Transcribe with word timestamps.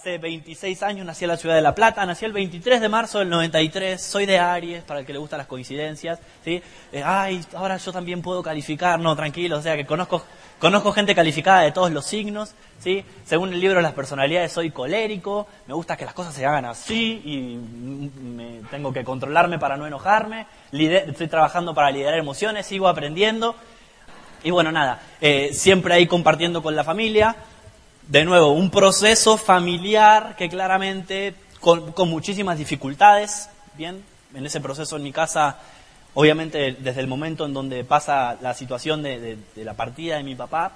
hace 0.00 0.16
26 0.16 0.82
años 0.82 1.04
nací 1.04 1.26
en 1.26 1.28
la 1.28 1.36
ciudad 1.36 1.54
de 1.54 1.60
La 1.60 1.74
Plata, 1.74 2.06
nací 2.06 2.24
el 2.24 2.32
23 2.32 2.80
de 2.80 2.88
marzo 2.88 3.18
del 3.18 3.28
93, 3.28 4.02
soy 4.02 4.24
de 4.24 4.38
Aries, 4.38 4.82
para 4.82 5.00
el 5.00 5.06
que 5.06 5.12
le 5.12 5.18
gustan 5.18 5.36
las 5.36 5.46
coincidencias, 5.46 6.18
¿sí? 6.42 6.62
Eh, 6.90 7.02
ay, 7.04 7.44
ahora 7.54 7.76
yo 7.76 7.92
también 7.92 8.22
puedo 8.22 8.42
calificar, 8.42 8.98
no, 8.98 9.14
tranquilo, 9.14 9.58
o 9.58 9.62
sea 9.62 9.76
que 9.76 9.84
conozco, 9.84 10.24
conozco 10.58 10.92
gente 10.92 11.14
calificada 11.14 11.60
de 11.60 11.72
todos 11.72 11.90
los 11.90 12.06
signos, 12.06 12.54
¿sí? 12.78 13.04
Según 13.26 13.52
el 13.52 13.60
libro 13.60 13.76
de 13.76 13.82
las 13.82 13.92
personalidades 13.92 14.52
soy 14.52 14.70
colérico, 14.70 15.46
me 15.66 15.74
gusta 15.74 15.98
que 15.98 16.06
las 16.06 16.14
cosas 16.14 16.32
se 16.32 16.46
hagan 16.46 16.64
así 16.64 17.20
y 17.22 17.56
me, 18.22 18.62
tengo 18.70 18.94
que 18.94 19.04
controlarme 19.04 19.58
para 19.58 19.76
no 19.76 19.86
enojarme, 19.86 20.46
estoy 20.72 21.28
trabajando 21.28 21.74
para 21.74 21.90
liderar 21.90 22.18
emociones, 22.18 22.64
sigo 22.64 22.88
aprendiendo 22.88 23.54
y 24.42 24.50
bueno, 24.50 24.72
nada, 24.72 25.02
eh, 25.20 25.50
siempre 25.52 25.92
ahí 25.92 26.06
compartiendo 26.06 26.62
con 26.62 26.74
la 26.74 26.84
familia, 26.84 27.36
de 28.10 28.24
nuevo, 28.24 28.50
un 28.50 28.70
proceso 28.70 29.38
familiar 29.38 30.34
que 30.36 30.48
claramente 30.48 31.32
con, 31.60 31.94
muchísimas 32.08 32.58
dificultades, 32.58 33.48
bien, 33.78 34.02
en 34.34 34.44
ese 34.44 34.60
proceso 34.60 34.96
en 34.96 35.04
mi 35.04 35.12
casa, 35.12 35.58
obviamente 36.14 36.76
desde 36.80 37.00
el 37.00 37.06
momento 37.06 37.46
en 37.46 37.54
donde 37.54 37.84
pasa 37.84 38.36
la 38.42 38.52
situación 38.54 39.04
de, 39.04 39.38
la 39.54 39.74
partida 39.74 40.16
de 40.16 40.24
mi 40.24 40.34
papá, 40.34 40.72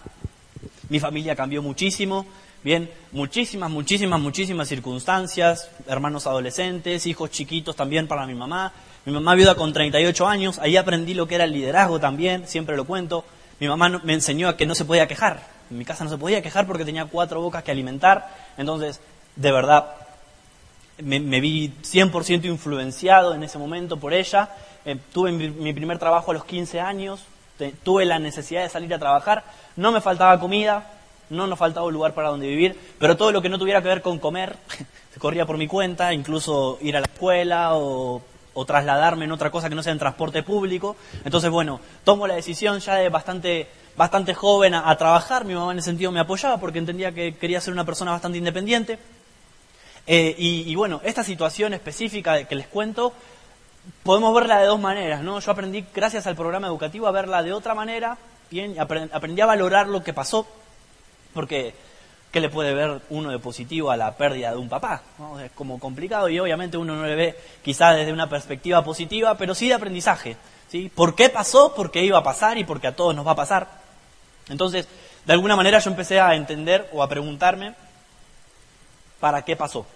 mi 0.88 1.00
familia 1.00 1.34
cambió 1.34 1.60
muchísimo, 1.60 2.24
bien, 2.62 2.88
muchísimas, 3.10 3.68
muchísimas, 3.68 4.20
muchísimas 4.20 4.68
circunstancias, 4.68 5.70
hermanos 5.88 6.28
adolescentes, 6.28 7.04
hijos 7.04 7.32
chiquitos 7.32 7.74
también 7.74 8.06
para 8.06 8.28
mi 8.28 8.34
mamá, 8.34 8.72
mi 9.06 9.12
mamá 9.12 9.34
viuda 9.34 9.56
con 9.56 9.72
38 9.72 10.28
años, 10.28 10.60
ahí 10.60 10.76
aprendí 10.76 11.14
lo 11.14 11.26
que 11.26 11.34
era 11.34 11.44
el 11.44 11.52
liderazgo 11.52 11.98
también, 11.98 12.46
siempre 12.46 12.76
lo 12.76 12.84
cuento, 12.84 13.24
mi 13.58 13.66
mamá 13.66 13.88
me 14.04 14.12
enseñó 14.12 14.48
a 14.48 14.56
que 14.56 14.66
no 14.66 14.76
se 14.76 14.84
podía 14.84 15.08
quejar, 15.08 15.53
en 15.70 15.78
mi 15.78 15.84
casa 15.84 16.04
no 16.04 16.10
se 16.10 16.18
podía 16.18 16.42
quejar 16.42 16.66
porque 16.66 16.84
tenía 16.84 17.06
cuatro 17.06 17.40
bocas 17.40 17.62
que 17.62 17.70
alimentar. 17.70 18.28
Entonces, 18.56 19.00
de 19.36 19.52
verdad, 19.52 19.94
me, 21.02 21.40
vi 21.40 21.72
100% 21.82 22.44
influenciado 22.44 23.34
en 23.34 23.42
ese 23.42 23.58
momento 23.58 23.96
por 23.96 24.12
ella. 24.12 24.50
Eh, 24.84 24.96
tuve 25.12 25.32
mi, 25.32 25.72
primer 25.72 25.98
trabajo 25.98 26.30
a 26.30 26.34
los 26.34 26.44
15 26.44 26.80
años, 26.80 27.20
tuve 27.82 28.04
la 28.04 28.18
necesidad 28.18 28.62
de 28.62 28.68
salir 28.68 28.92
a 28.94 28.98
trabajar. 28.98 29.44
No 29.76 29.92
me 29.92 30.00
faltaba 30.00 30.38
comida, 30.38 30.90
no 31.30 31.46
nos 31.46 31.58
faltaba 31.58 31.86
un 31.86 31.94
lugar 31.94 32.14
para 32.14 32.28
donde 32.28 32.46
vivir, 32.46 32.78
pero 32.98 33.16
todo 33.16 33.32
lo 33.32 33.42
que 33.42 33.48
no 33.48 33.58
tuviera 33.58 33.82
que 33.82 33.88
ver 33.88 34.02
con 34.02 34.18
comer 34.18 34.56
se 35.12 35.20
corría 35.20 35.46
por 35.46 35.58
mi 35.58 35.66
cuenta, 35.66 36.12
incluso 36.12 36.78
ir 36.80 36.96
a 36.96 37.00
la 37.00 37.06
escuela 37.06 37.74
o, 37.74 38.22
o, 38.52 38.64
trasladarme 38.64 39.24
en 39.24 39.32
otra 39.32 39.50
cosa 39.50 39.68
que 39.68 39.74
no 39.74 39.82
sea 39.82 39.92
en 39.92 39.98
transporte 39.98 40.42
público. 40.42 40.96
Entonces, 41.24 41.50
bueno, 41.50 41.80
tomo 42.04 42.26
la 42.26 42.34
decisión 42.34 42.78
ya 42.78 42.96
de 42.96 43.08
bastante 43.08 43.68
bastante 43.96 44.34
joven 44.34 44.74
a, 44.74 44.96
trabajar, 44.96 45.44
mi 45.44 45.54
mamá 45.54 45.72
en 45.72 45.78
ese 45.78 45.90
sentido 45.90 46.10
me 46.10 46.20
apoyaba 46.20 46.58
porque 46.58 46.78
entendía 46.78 47.12
que 47.12 47.36
quería 47.36 47.60
ser 47.60 47.72
una 47.72 47.84
persona 47.84 48.10
bastante 48.12 48.38
independiente. 48.38 48.98
Eh, 50.06 50.34
y, 50.36 50.74
bueno, 50.74 51.00
esta 51.04 51.24
situación 51.24 51.72
específica 51.72 52.44
que 52.44 52.54
les 52.54 52.66
cuento, 52.66 53.12
podemos 54.02 54.34
verla 54.34 54.58
de 54.60 54.66
dos 54.66 54.80
maneras, 54.80 55.22
¿no? 55.22 55.40
Yo 55.40 55.50
aprendí, 55.50 55.84
gracias 55.94 56.26
al 56.26 56.36
programa 56.36 56.66
educativo, 56.66 57.06
a 57.06 57.10
verla 57.10 57.42
de 57.42 57.52
otra 57.52 57.74
manera, 57.74 58.18
aprendí 59.12 59.40
a 59.40 59.46
valorar 59.46 59.88
lo 59.88 60.02
que 60.02 60.12
pasó, 60.12 60.46
porque 61.32 61.74
¿qué 62.30 62.40
le 62.40 62.50
puede 62.50 62.74
ver 62.74 63.00
uno 63.10 63.30
de 63.30 63.38
positivo 63.38 63.90
a 63.90 63.96
la 63.96 64.14
pérdida 64.16 64.50
de 64.50 64.56
un 64.56 64.68
papá? 64.68 65.02
Es 65.42 65.52
como 65.52 65.78
complicado 65.78 66.28
y 66.28 66.38
obviamente 66.38 66.76
uno 66.76 66.96
no 66.96 67.06
le 67.06 67.14
ve 67.14 67.38
quizá 67.62 67.92
desde 67.92 68.12
una 68.12 68.28
perspectiva 68.28 68.84
positiva, 68.84 69.36
pero 69.36 69.54
sí 69.54 69.68
de 69.68 69.74
aprendizaje. 69.74 70.36
¿sí? 70.68 70.90
¿Por 70.94 71.14
qué 71.14 71.30
pasó? 71.30 71.74
¿Por 71.74 71.90
qué 71.90 72.04
iba 72.04 72.18
a 72.18 72.22
pasar? 72.22 72.58
Y 72.58 72.64
porque 72.64 72.88
a 72.88 72.96
todos 72.96 73.14
nos 73.14 73.26
va 73.26 73.32
a 73.32 73.36
pasar. 73.36 73.83
Entonces, 74.48 74.86
de 75.24 75.32
alguna 75.32 75.56
manera 75.56 75.78
yo 75.78 75.90
empecé 75.90 76.20
a 76.20 76.34
entender 76.34 76.88
o 76.92 77.02
a 77.02 77.08
preguntarme, 77.08 77.74
¿para 79.20 79.42
qué 79.42 79.56
pasó? 79.56 79.86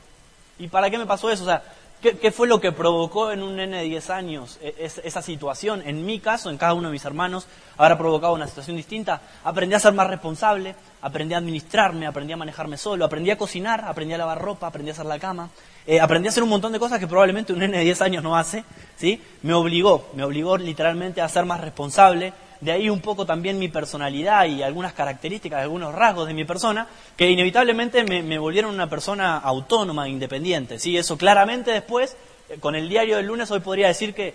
¿Y 0.58 0.68
para 0.68 0.90
qué 0.90 0.98
me 0.98 1.06
pasó 1.06 1.30
eso? 1.30 1.42
O 1.44 1.46
sea, 1.46 1.62
¿qué, 2.00 2.32
fue 2.32 2.48
lo 2.48 2.60
que 2.60 2.72
provocó 2.72 3.30
en 3.30 3.42
un 3.42 3.56
nene 3.56 3.78
de 3.78 3.84
10 3.84 4.10
años 4.10 4.58
e, 4.62 4.90
esa 5.04 5.22
situación? 5.22 5.82
En 5.84 6.04
mi 6.04 6.18
caso, 6.18 6.50
en 6.50 6.56
cada 6.56 6.74
uno 6.74 6.88
de 6.88 6.92
mis 6.92 7.04
hermanos, 7.04 7.46
habrá 7.76 7.98
provocado 7.98 8.32
una 8.32 8.46
situación 8.46 8.76
distinta. 8.76 9.20
Aprendí 9.44 9.74
a 9.74 9.80
ser 9.80 9.92
más 9.92 10.08
responsable, 10.08 10.74
aprendí 11.02 11.34
a 11.34 11.38
administrarme, 11.38 12.06
aprendí 12.06 12.32
a 12.32 12.36
manejarme 12.36 12.76
solo, 12.76 13.04
aprendí 13.04 13.30
a 13.30 13.38
cocinar, 13.38 13.84
aprendí 13.84 14.14
a 14.14 14.18
lavar 14.18 14.40
ropa, 14.40 14.66
aprendí 14.66 14.90
a 14.90 14.94
hacer 14.94 15.06
la 15.06 15.18
cama, 15.18 15.50
eh, 15.86 16.00
aprendí 16.00 16.28
a 16.28 16.30
hacer 16.30 16.42
un 16.42 16.48
montón 16.48 16.72
de 16.72 16.78
cosas 16.78 16.98
que 16.98 17.06
probablemente 17.06 17.52
un 17.52 17.60
nene 17.60 17.78
de 17.78 17.84
10 17.84 18.02
años 18.02 18.22
no 18.24 18.36
hace, 18.36 18.64
¿sí? 18.96 19.22
Me 19.42 19.52
obligó, 19.52 20.08
me 20.14 20.24
obligó 20.24 20.56
literalmente 20.56 21.20
a 21.20 21.28
ser 21.28 21.44
más 21.44 21.60
responsable, 21.60 22.32
de 22.60 22.72
ahí 22.72 22.90
un 22.90 23.00
poco 23.00 23.24
también 23.24 23.58
mi 23.58 23.68
personalidad 23.68 24.46
y 24.46 24.62
algunas 24.62 24.92
características, 24.92 25.62
algunos 25.62 25.94
rasgos 25.94 26.26
de 26.26 26.34
mi 26.34 26.44
persona, 26.44 26.86
que 27.16 27.30
inevitablemente 27.30 28.04
me, 28.04 28.38
volvieron 28.38 28.74
una 28.74 28.88
persona 28.88 29.38
autónoma, 29.38 30.08
independiente. 30.08 30.78
¿sí? 30.78 30.96
Eso 30.96 31.16
claramente 31.16 31.70
después, 31.70 32.16
eh, 32.48 32.58
con 32.58 32.74
el 32.74 32.88
diario 32.88 33.16
del 33.16 33.26
lunes, 33.26 33.50
hoy 33.50 33.60
podría 33.60 33.88
decir 33.88 34.14
que 34.14 34.34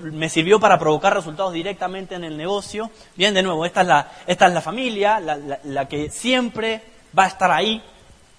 me 0.00 0.28
sirvió 0.28 0.60
para 0.60 0.78
provocar 0.78 1.14
resultados 1.14 1.52
directamente 1.52 2.14
en 2.14 2.24
el 2.24 2.36
negocio. 2.36 2.90
Bien, 3.16 3.34
de 3.34 3.42
nuevo, 3.42 3.66
esta 3.66 3.80
es 3.80 3.86
la, 3.86 4.12
esta 4.26 4.46
es 4.46 4.54
la 4.54 4.60
familia, 4.60 5.20
la 5.20 5.88
que 5.88 6.10
siempre 6.10 6.82
va 7.18 7.24
a 7.24 7.28
estar 7.28 7.50
ahí, 7.50 7.82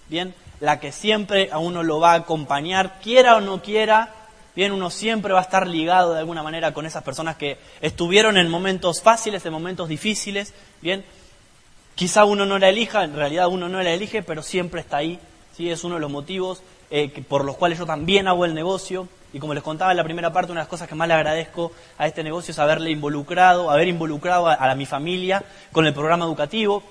bien, 0.07 0.33
la 0.59 0.79
que 0.79 0.91
siempre 0.91 1.49
a 1.51 1.59
uno 1.59 1.83
lo 1.83 1.99
va 1.99 2.13
a 2.13 2.15
acompañar, 2.15 2.99
quiera 3.01 3.35
o 3.35 3.41
no 3.41 3.61
quiera, 3.61 4.13
bien, 4.57 4.71
uno 4.71 4.89
siempre 4.89 5.33
va 5.33 5.39
a 5.39 5.43
estar 5.43 5.67
ligado 5.67 6.13
de 6.13 6.19
alguna 6.19 6.41
manera 6.41 6.73
con 6.73 6.87
esas 6.87 7.03
personas 7.03 7.35
que 7.35 7.59
estuvieron 7.79 8.37
en 8.37 8.49
momentos 8.49 9.03
fáciles, 9.03 9.45
en 9.45 9.53
momentos 9.53 9.87
difíciles, 9.87 10.51
bien. 10.81 11.05
Quizá 11.93 12.25
uno 12.25 12.43
no 12.43 12.57
la 12.57 12.69
elija, 12.69 13.03
en 13.03 13.15
realidad 13.15 13.49
uno 13.49 13.69
no 13.69 13.83
la 13.83 13.91
elige, 13.91 14.23
pero 14.23 14.41
siempre 14.41 14.81
está 14.81 14.97
ahí, 14.97 15.19
¿sí? 15.55 15.69
es 15.69 15.83
uno 15.83 15.95
de 15.95 16.01
los 16.01 16.09
motivos 16.09 16.63
eh, 16.89 17.23
por 17.27 17.45
los 17.45 17.55
cuales 17.55 17.77
yo 17.77 17.85
también 17.85 18.27
hago 18.27 18.45
el 18.45 18.55
negocio. 18.55 19.07
Y 19.31 19.37
como 19.37 19.53
les 19.53 19.61
contaba 19.61 19.91
en 19.91 19.97
la 19.97 20.03
primera 20.03 20.33
parte, 20.33 20.51
una 20.51 20.61
de 20.61 20.63
las 20.63 20.69
cosas 20.69 20.87
que 20.87 20.95
más 20.95 21.07
le 21.07 21.13
agradezco 21.13 21.71
a 21.99 22.07
este 22.07 22.23
negocio 22.23 22.51
es 22.51 22.57
haberle 22.57 22.89
involucrado, 22.89 23.69
haber 23.69 23.87
involucrado 23.87 24.47
a, 24.47 24.73
mi 24.73 24.87
familia 24.87 25.43
con 25.71 25.85
el 25.85 25.93
programa 25.93 26.25
educativo. 26.25 26.81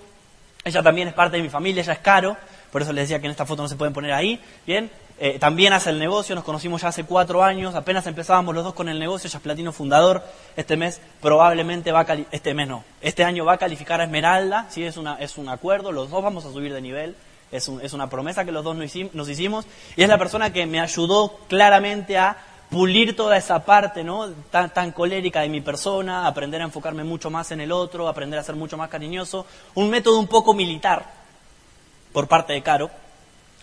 Ella 0.62 0.84
también 0.84 1.08
es 1.08 1.14
parte 1.14 1.38
de 1.38 1.42
mi 1.42 1.48
familia, 1.48 1.82
ella 1.82 1.94
es 1.94 1.98
Caro, 1.98 2.36
por 2.70 2.82
eso 2.82 2.92
les 2.92 3.08
decía 3.08 3.18
que 3.18 3.26
en 3.26 3.32
esta 3.32 3.44
foto 3.44 3.62
no 3.62 3.68
se 3.68 3.74
pueden 3.74 3.92
poner 3.92 4.12
ahí, 4.12 4.40
¿bien? 4.64 4.88
Eh, 5.18 5.38
también 5.38 5.72
hace 5.72 5.88
el 5.88 5.98
negocio, 5.98 6.34
nos 6.34 6.44
conocimos 6.44 6.82
ya 6.82 6.88
hace 6.88 7.04
cuatro 7.04 7.42
años, 7.42 7.74
apenas 7.74 8.06
empezábamos 8.06 8.54
los 8.54 8.64
dos 8.64 8.74
con 8.74 8.90
el 8.90 8.98
negocio, 8.98 9.28
ella 9.28 9.38
es 9.38 9.42
platino 9.42 9.72
fundador, 9.72 10.22
este 10.56 10.76
mes 10.76 11.00
probablemente 11.22 11.90
va 11.90 12.00
a 12.00 12.16
este 12.32 12.52
mes 12.52 12.68
no, 12.68 12.84
este 13.00 13.24
año 13.24 13.46
va 13.46 13.54
a 13.54 13.56
calificar 13.56 13.98
a 14.02 14.04
Esmeralda, 14.04 14.66
¿sí? 14.68 14.84
es, 14.84 14.98
una, 14.98 15.14
es 15.14 15.38
un 15.38 15.48
acuerdo, 15.48 15.90
los 15.90 16.10
dos 16.10 16.22
vamos 16.22 16.44
a 16.44 16.52
subir 16.52 16.74
de 16.74 16.82
nivel, 16.82 17.16
es, 17.50 17.66
es 17.66 17.94
una 17.94 18.10
promesa 18.10 18.44
que 18.44 18.52
los 18.52 18.62
dos 18.62 18.76
nos 18.76 19.28
hicimos, 19.30 19.64
y 19.96 20.02
es 20.02 20.08
la 20.08 20.18
persona 20.18 20.52
que 20.52 20.66
me 20.66 20.80
ayudó 20.80 21.38
claramente 21.48 22.18
a 22.18 22.36
pulir 22.70 23.16
toda 23.16 23.38
esa 23.38 23.64
parte 23.64 24.04
¿no? 24.04 24.28
tan, 24.50 24.68
tan 24.68 24.92
colérica 24.92 25.40
de 25.40 25.48
mi 25.48 25.62
persona, 25.62 26.26
aprender 26.26 26.60
a 26.60 26.64
enfocarme 26.64 27.04
mucho 27.04 27.30
más 27.30 27.50
en 27.52 27.62
el 27.62 27.72
otro, 27.72 28.06
aprender 28.06 28.38
a 28.38 28.42
ser 28.42 28.56
mucho 28.56 28.76
más 28.76 28.90
cariñoso, 28.90 29.46
un 29.76 29.88
método 29.88 30.18
un 30.18 30.26
poco 30.26 30.52
militar 30.52 31.06
por 32.12 32.28
parte 32.28 32.52
de 32.52 32.62
Caro, 32.62 32.90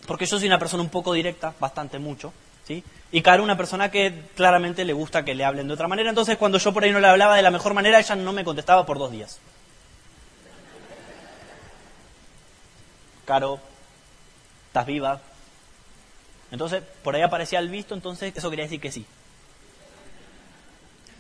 porque 0.08 0.26
yo 0.26 0.38
soy 0.38 0.48
una 0.48 0.60
persona 0.60 0.84
un 0.84 0.90
poco 0.90 1.14
directa, 1.14 1.54
bastante 1.60 2.00
mucho, 2.00 2.34
¿sí? 2.66 2.84
Y 3.12 3.22
Caro 3.22 3.44
una 3.44 3.58
persona 3.58 3.92
que 3.92 4.24
claramente 4.36 4.86
le 4.86 4.94
gusta 4.94 5.24
que 5.24 5.36
le 5.36 5.46
hablen 5.46 5.68
de 5.68 5.74
otra 5.74 5.88
manera, 5.88 6.10
entonces 6.10 6.38
cuando 6.38 6.58
yo 6.58 6.74
por 6.74 6.84
ahí 6.84 6.92
no 6.92 7.00
le 7.00 7.08
hablaba 7.08 7.36
de 7.36 7.42
la 7.42 7.52
mejor 7.52 7.74
manera, 7.74 8.00
ella 8.00 8.16
no 8.16 8.34
me 8.34 8.44
contestaba 8.44 8.86
por 8.86 8.98
dos 8.98 9.12
días. 9.12 9.40
Caro, 13.26 13.60
¿estás 14.68 14.86
viva? 14.86 15.22
Entonces, 16.52 16.84
por 17.04 17.16
ahí 17.16 17.22
aparecía 17.22 17.60
el 17.60 17.70
visto, 17.70 17.96
entonces 17.96 18.34
eso 18.36 18.50
quería 18.50 18.66
decir 18.66 18.82
que 18.82 18.92
sí. 18.92 19.06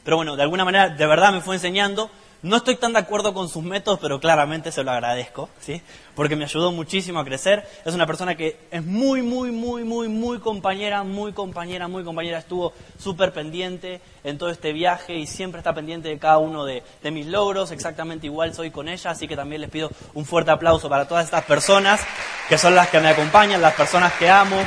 Pero 0.03 0.17
bueno, 0.17 0.35
de 0.35 0.43
alguna 0.43 0.65
manera, 0.65 0.89
de 0.89 1.07
verdad 1.07 1.31
me 1.31 1.41
fue 1.41 1.55
enseñando 1.55 2.11
no 2.43 2.57
estoy 2.57 2.75
tan 2.75 2.91
de 2.91 2.99
acuerdo 2.99 3.33
con 3.33 3.47
sus 3.47 3.63
métodos, 3.63 3.99
pero 4.01 4.19
claramente 4.19 4.69
se 4.73 4.83
lo 4.83 4.91
agradezco, 4.91 5.49
¿sí? 5.61 5.81
Porque 6.13 6.35
me 6.35 6.43
ayudó 6.43 6.73
muchísimo 6.73 7.19
a 7.19 7.25
crecer. 7.25 7.65
Es 7.85 7.93
una 7.93 8.05
persona 8.05 8.35
que 8.35 8.67
es 8.69 8.83
muy, 8.83 9.21
muy, 9.21 9.49
muy, 9.51 9.85
muy, 9.85 10.09
muy 10.09 10.39
compañera, 10.39 11.03
muy 11.03 11.31
compañera, 11.31 11.87
muy 11.87 12.03
compañera. 12.03 12.39
Estuvo 12.39 12.73
súper 12.99 13.31
pendiente 13.31 14.01
en 14.25 14.37
todo 14.37 14.49
este 14.49 14.73
viaje 14.73 15.15
y 15.15 15.25
siempre 15.25 15.59
está 15.59 15.73
pendiente 15.73 16.09
de 16.09 16.19
cada 16.19 16.37
uno 16.37 16.65
de, 16.65 16.83
mis 17.11 17.27
logros. 17.27 17.71
Exactamente 17.71 18.27
igual 18.27 18.53
soy 18.53 18.71
con 18.71 18.89
ella, 18.89 19.11
así 19.11 19.25
que 19.25 19.37
también 19.37 19.61
les 19.61 19.69
pido 19.69 19.89
un 20.13 20.25
fuerte 20.25 20.51
aplauso 20.51 20.89
para 20.89 21.07
todas 21.07 21.23
estas 21.23 21.45
personas 21.45 22.01
que 22.49 22.57
son 22.57 22.75
las 22.75 22.89
que 22.89 22.99
me 22.99 23.07
acompañan, 23.07 23.61
las 23.61 23.73
personas 23.73 24.11
que 24.13 24.29
amo 24.29 24.57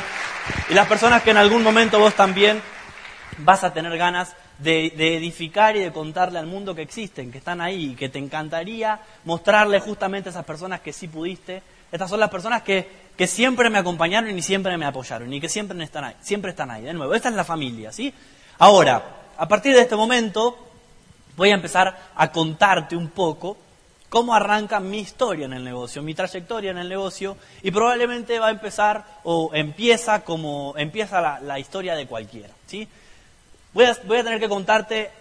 y 0.71 0.73
las 0.73 0.87
personas 0.87 1.21
que 1.21 1.29
en 1.29 1.37
algún 1.37 1.61
momento 1.61 1.99
vos 1.99 2.15
también 2.15 2.59
vas 3.37 3.63
a 3.63 3.71
tener 3.71 3.95
ganas 3.99 4.35
de, 4.59 4.87
edificar 5.15 5.75
y 5.75 5.79
de 5.79 5.91
contarle 5.91 6.39
al 6.39 6.47
mundo 6.47 6.75
que 6.75 6.81
existen, 6.81 7.31
que 7.31 7.37
están 7.37 7.61
ahí, 7.61 7.91
y 7.91 7.95
que 7.95 8.09
te 8.09 8.19
encantaría 8.19 8.99
mostrarle 9.25 9.79
justamente 9.79 10.29
a 10.29 10.31
esas 10.31 10.45
personas 10.45 10.81
que 10.81 10.93
sí 10.93 11.07
pudiste. 11.07 11.61
Estas 11.91 12.09
son 12.09 12.19
las 12.19 12.29
personas 12.29 12.63
que, 12.63 12.87
que 13.15 13.27
siempre 13.27 13.69
me 13.69 13.77
acompañaron 13.77 14.37
y 14.37 14.41
siempre 14.41 14.77
me 14.77 14.85
apoyaron 14.85 15.31
y 15.33 15.39
que 15.39 15.49
siempre 15.49 15.81
están 15.83 16.03
ahí, 16.03 16.15
siempre 16.21 16.51
están 16.51 16.71
ahí. 16.71 16.83
De 16.83 16.93
nuevo, 16.93 17.13
esta 17.13 17.29
es 17.29 17.35
la 17.35 17.45
familia, 17.45 17.91
¿sí? 17.91 18.13
Ahora, 18.59 19.03
a 19.37 19.47
partir 19.47 19.73
de 19.75 19.81
este 19.81 19.95
momento, 19.95 20.57
voy 21.35 21.51
a 21.51 21.53
empezar 21.53 21.95
a 22.15 22.31
contarte 22.31 22.95
un 22.95 23.09
poco 23.09 23.57
cómo 24.09 24.33
arranca 24.33 24.79
mi 24.79 24.99
historia 24.99 25.45
en 25.45 25.53
el 25.53 25.63
negocio, 25.63 26.01
mi 26.01 26.13
trayectoria 26.13 26.71
en 26.71 26.77
el 26.77 26.89
negocio, 26.89 27.37
y 27.61 27.71
probablemente 27.71 28.39
va 28.39 28.47
a 28.47 28.51
empezar 28.51 29.05
o 29.23 29.51
empieza 29.53 30.23
como 30.23 30.73
empieza 30.77 31.39
la, 31.39 31.59
historia 31.59 31.95
de 31.95 32.07
cualquiera. 32.07 32.53
¿sí? 32.65 32.87
Voy, 33.77 33.85
a, 33.85 33.93
tener 34.23 34.39
que 34.39 34.49
contarte 34.49 35.11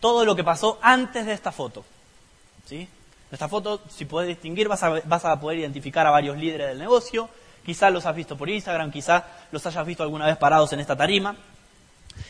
todo 0.00 0.24
lo 0.24 0.34
que 0.34 0.42
pasó 0.42 0.78
antes 0.80 1.26
de 1.26 1.34
esta 1.34 1.52
foto. 1.52 1.84
esta 3.30 3.48
foto, 3.48 3.82
si 3.94 4.06
puedes 4.06 4.28
distinguir, 4.28 4.66
vas 4.66 4.82
a, 4.82 4.88
vas 5.04 5.26
a 5.26 5.38
poder 5.38 5.58
identificar 5.58 6.06
a 6.06 6.10
varios 6.10 6.38
líderes 6.38 6.68
del 6.68 6.78
negocio. 6.78 7.28
Quizás 7.66 7.92
los 7.92 8.06
has 8.06 8.16
visto 8.16 8.34
por 8.34 8.48
Instagram, 8.48 8.90
quizás 8.90 9.24
los 9.52 9.66
hayas 9.66 9.84
visto 9.84 10.04
alguna 10.04 10.24
vez 10.24 10.38
parados 10.38 10.72
en 10.72 10.80
esta 10.80 10.96
tarima. 10.96 11.36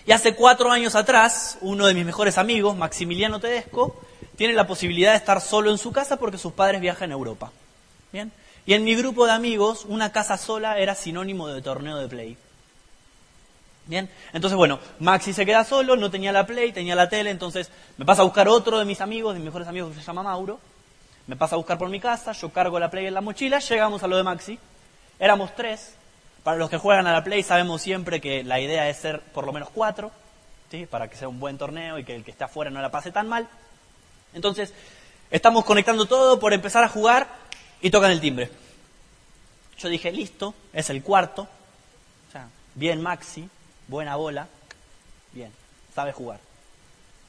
Y 0.04 0.10
hace 0.10 0.34
cuatro 0.34 0.72
años 0.72 0.96
atrás, 0.96 1.58
uno 1.60 1.86
de 1.86 1.94
mis 1.94 2.04
mejores 2.04 2.38
amigos, 2.38 2.76
Maximiliano 2.76 3.38
Tedesco, 3.38 4.00
tiene 4.34 4.54
la 4.54 4.66
posibilidad 4.66 5.12
de 5.12 5.18
estar 5.18 5.40
solo 5.40 5.70
en 5.70 5.78
su 5.78 5.92
casa 5.92 6.16
porque 6.16 6.38
sus 6.38 6.54
padres 6.54 6.80
viajan 6.80 7.12
a 7.12 7.14
Europa. 7.14 7.52
¿Bien? 8.12 8.32
Y 8.66 8.74
en 8.74 8.82
mi 8.82 8.96
grupo 8.96 9.26
de 9.26 9.32
amigos, 9.32 9.84
una 9.84 10.10
casa 10.10 10.38
sola 10.38 10.76
era 10.78 10.96
sinónimo 10.96 11.46
de 11.46 11.62
torneo 11.62 11.98
de 11.98 12.08
play. 12.08 12.36
Bien, 13.88 14.10
entonces 14.34 14.54
bueno, 14.54 14.78
Maxi 15.00 15.32
se 15.32 15.46
queda 15.46 15.64
solo, 15.64 15.96
no 15.96 16.10
tenía 16.10 16.30
la 16.30 16.44
play, 16.44 16.72
tenía 16.72 16.94
la 16.94 17.08
tele, 17.08 17.30
entonces 17.30 17.70
me 17.96 18.04
pasa 18.04 18.20
a 18.20 18.24
buscar 18.26 18.46
otro 18.46 18.78
de 18.78 18.84
mis 18.84 19.00
amigos, 19.00 19.32
de 19.32 19.40
mis 19.40 19.46
mejores 19.46 19.66
amigos 19.66 19.94
que 19.94 20.00
se 20.00 20.06
llama 20.06 20.22
Mauro, 20.22 20.60
me 21.26 21.36
pasa 21.36 21.54
a 21.54 21.56
buscar 21.56 21.78
por 21.78 21.88
mi 21.88 21.98
casa, 21.98 22.32
yo 22.32 22.50
cargo 22.50 22.78
la 22.78 22.90
play 22.90 23.06
en 23.06 23.14
la 23.14 23.22
mochila, 23.22 23.60
llegamos 23.60 24.02
a 24.02 24.06
lo 24.06 24.18
de 24.18 24.24
Maxi, 24.24 24.58
éramos 25.18 25.56
tres, 25.56 25.94
para 26.42 26.58
los 26.58 26.68
que 26.68 26.76
juegan 26.76 27.06
a 27.06 27.12
la 27.12 27.24
play 27.24 27.42
sabemos 27.42 27.80
siempre 27.80 28.20
que 28.20 28.44
la 28.44 28.60
idea 28.60 28.90
es 28.90 28.98
ser 28.98 29.20
por 29.20 29.46
lo 29.46 29.54
menos 29.54 29.70
cuatro, 29.70 30.12
¿sí? 30.70 30.84
para 30.84 31.08
que 31.08 31.16
sea 31.16 31.28
un 31.28 31.40
buen 31.40 31.56
torneo 31.56 31.98
y 31.98 32.04
que 32.04 32.14
el 32.14 32.24
que 32.24 32.32
esté 32.32 32.44
afuera 32.44 32.70
no 32.70 32.82
la 32.82 32.90
pase 32.90 33.10
tan 33.10 33.26
mal. 33.26 33.48
Entonces, 34.34 34.74
estamos 35.30 35.64
conectando 35.64 36.04
todo 36.04 36.38
por 36.38 36.52
empezar 36.52 36.84
a 36.84 36.88
jugar 36.88 37.26
y 37.80 37.90
tocan 37.90 38.10
el 38.10 38.20
timbre. 38.20 38.50
Yo 39.78 39.88
dije, 39.88 40.12
listo, 40.12 40.54
es 40.74 40.90
el 40.90 41.02
cuarto, 41.02 41.48
o 42.28 42.32
sea, 42.32 42.48
bien 42.74 43.00
Maxi, 43.00 43.48
buena 43.88 44.16
bola, 44.16 44.46
bien, 45.32 45.50
sabe 45.94 46.12
jugar. 46.12 46.40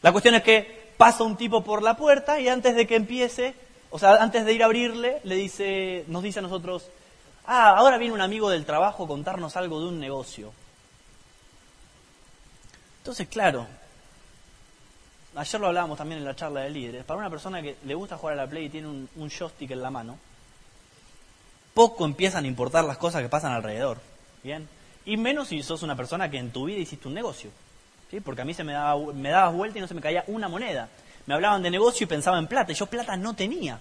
La 0.02 0.12
cuestión 0.12 0.36
es 0.36 0.44
que 0.44 0.92
pasa 0.98 1.24
un 1.24 1.38
tipo 1.38 1.64
por 1.64 1.82
la 1.82 1.96
puerta 1.98 2.40
y 2.40 2.48
antes 2.48 2.76
de 2.76 2.86
que 2.86 2.96
empiece, 2.96 3.56
o 3.90 3.98
sea, 3.98 4.16
antes 4.16 4.46
de 4.46 4.54
ir 4.54 4.62
a 4.62 4.66
abrirle, 4.66 5.22
le 5.24 5.36
dice, 5.36 6.06
nos 6.08 6.24
dice 6.24 6.40
a 6.40 6.42
nosotros, 6.42 6.88
ah, 7.48 7.76
ahora 7.76 7.98
viene 7.98 8.14
un 8.14 8.22
amigo 8.22 8.50
del 8.50 8.66
trabajo 8.66 9.06
a 9.06 9.08
contarnos 9.08 9.56
algo 9.56 9.80
de 9.80 9.88
un 9.88 10.00
negocio. 10.00 10.52
Entonces, 13.00 13.28
claro, 13.28 13.66
ayer 15.36 15.62
lo 15.62 15.68
hablábamos 15.68 15.98
también 15.98 16.20
en 16.20 16.26
la 16.26 16.36
charla 16.36 16.62
de 16.62 16.70
líderes, 16.70 17.06
para 17.06 17.20
una 17.20 17.30
persona 17.30 17.62
que 17.62 17.78
le 17.86 17.96
gusta 17.96 18.18
jugar 18.18 18.34
a 18.34 18.44
la 18.44 18.50
Play 18.50 18.66
y 18.66 18.70
tiene 18.70 18.88
un, 18.88 19.10
un 19.16 19.30
joystick 19.30 19.72
en 19.72 19.82
la 19.82 19.90
mano, 19.90 20.18
poco 21.74 22.04
empiezan 22.04 22.44
a 22.44 22.48
importar 22.48 22.84
las 22.84 22.98
cosas 22.98 23.22
que 23.22 23.30
pasan 23.30 23.54
alrededor. 23.54 24.00
¿Bien? 24.44 24.68
Y 25.06 25.18
menos 25.18 25.48
si 25.48 25.64
sos 25.64 25.84
una 25.84 25.96
persona 25.96 26.30
que 26.30 26.38
en 26.38 26.52
tu 26.52 26.66
vida 26.66 26.80
hiciste 26.80 27.08
un 27.08 27.14
negocio. 27.14 27.50
¿sí? 28.12 28.20
Porque 28.20 28.42
a 28.42 28.46
mí 28.46 28.54
se 28.54 28.64
me 28.64 28.74
daba, 28.74 29.00
me 29.14 29.30
dabas 29.30 29.54
vuelta 29.54 29.78
y 29.78 29.82
no 29.82 29.88
se 29.88 29.94
me 29.94 30.02
caía 30.02 30.24
una 30.28 30.48
moneda. 30.48 30.90
Me 31.26 31.34
hablaban 31.34 31.62
de 31.62 31.72
negocio 31.72 32.06
y 32.06 32.08
pensaba 32.08 32.38
en 32.40 32.48
plata. 32.48 32.72
Y 32.72 32.76
yo 32.76 32.86
plata 32.86 33.16
no 33.16 33.36
tenía. 33.36 33.80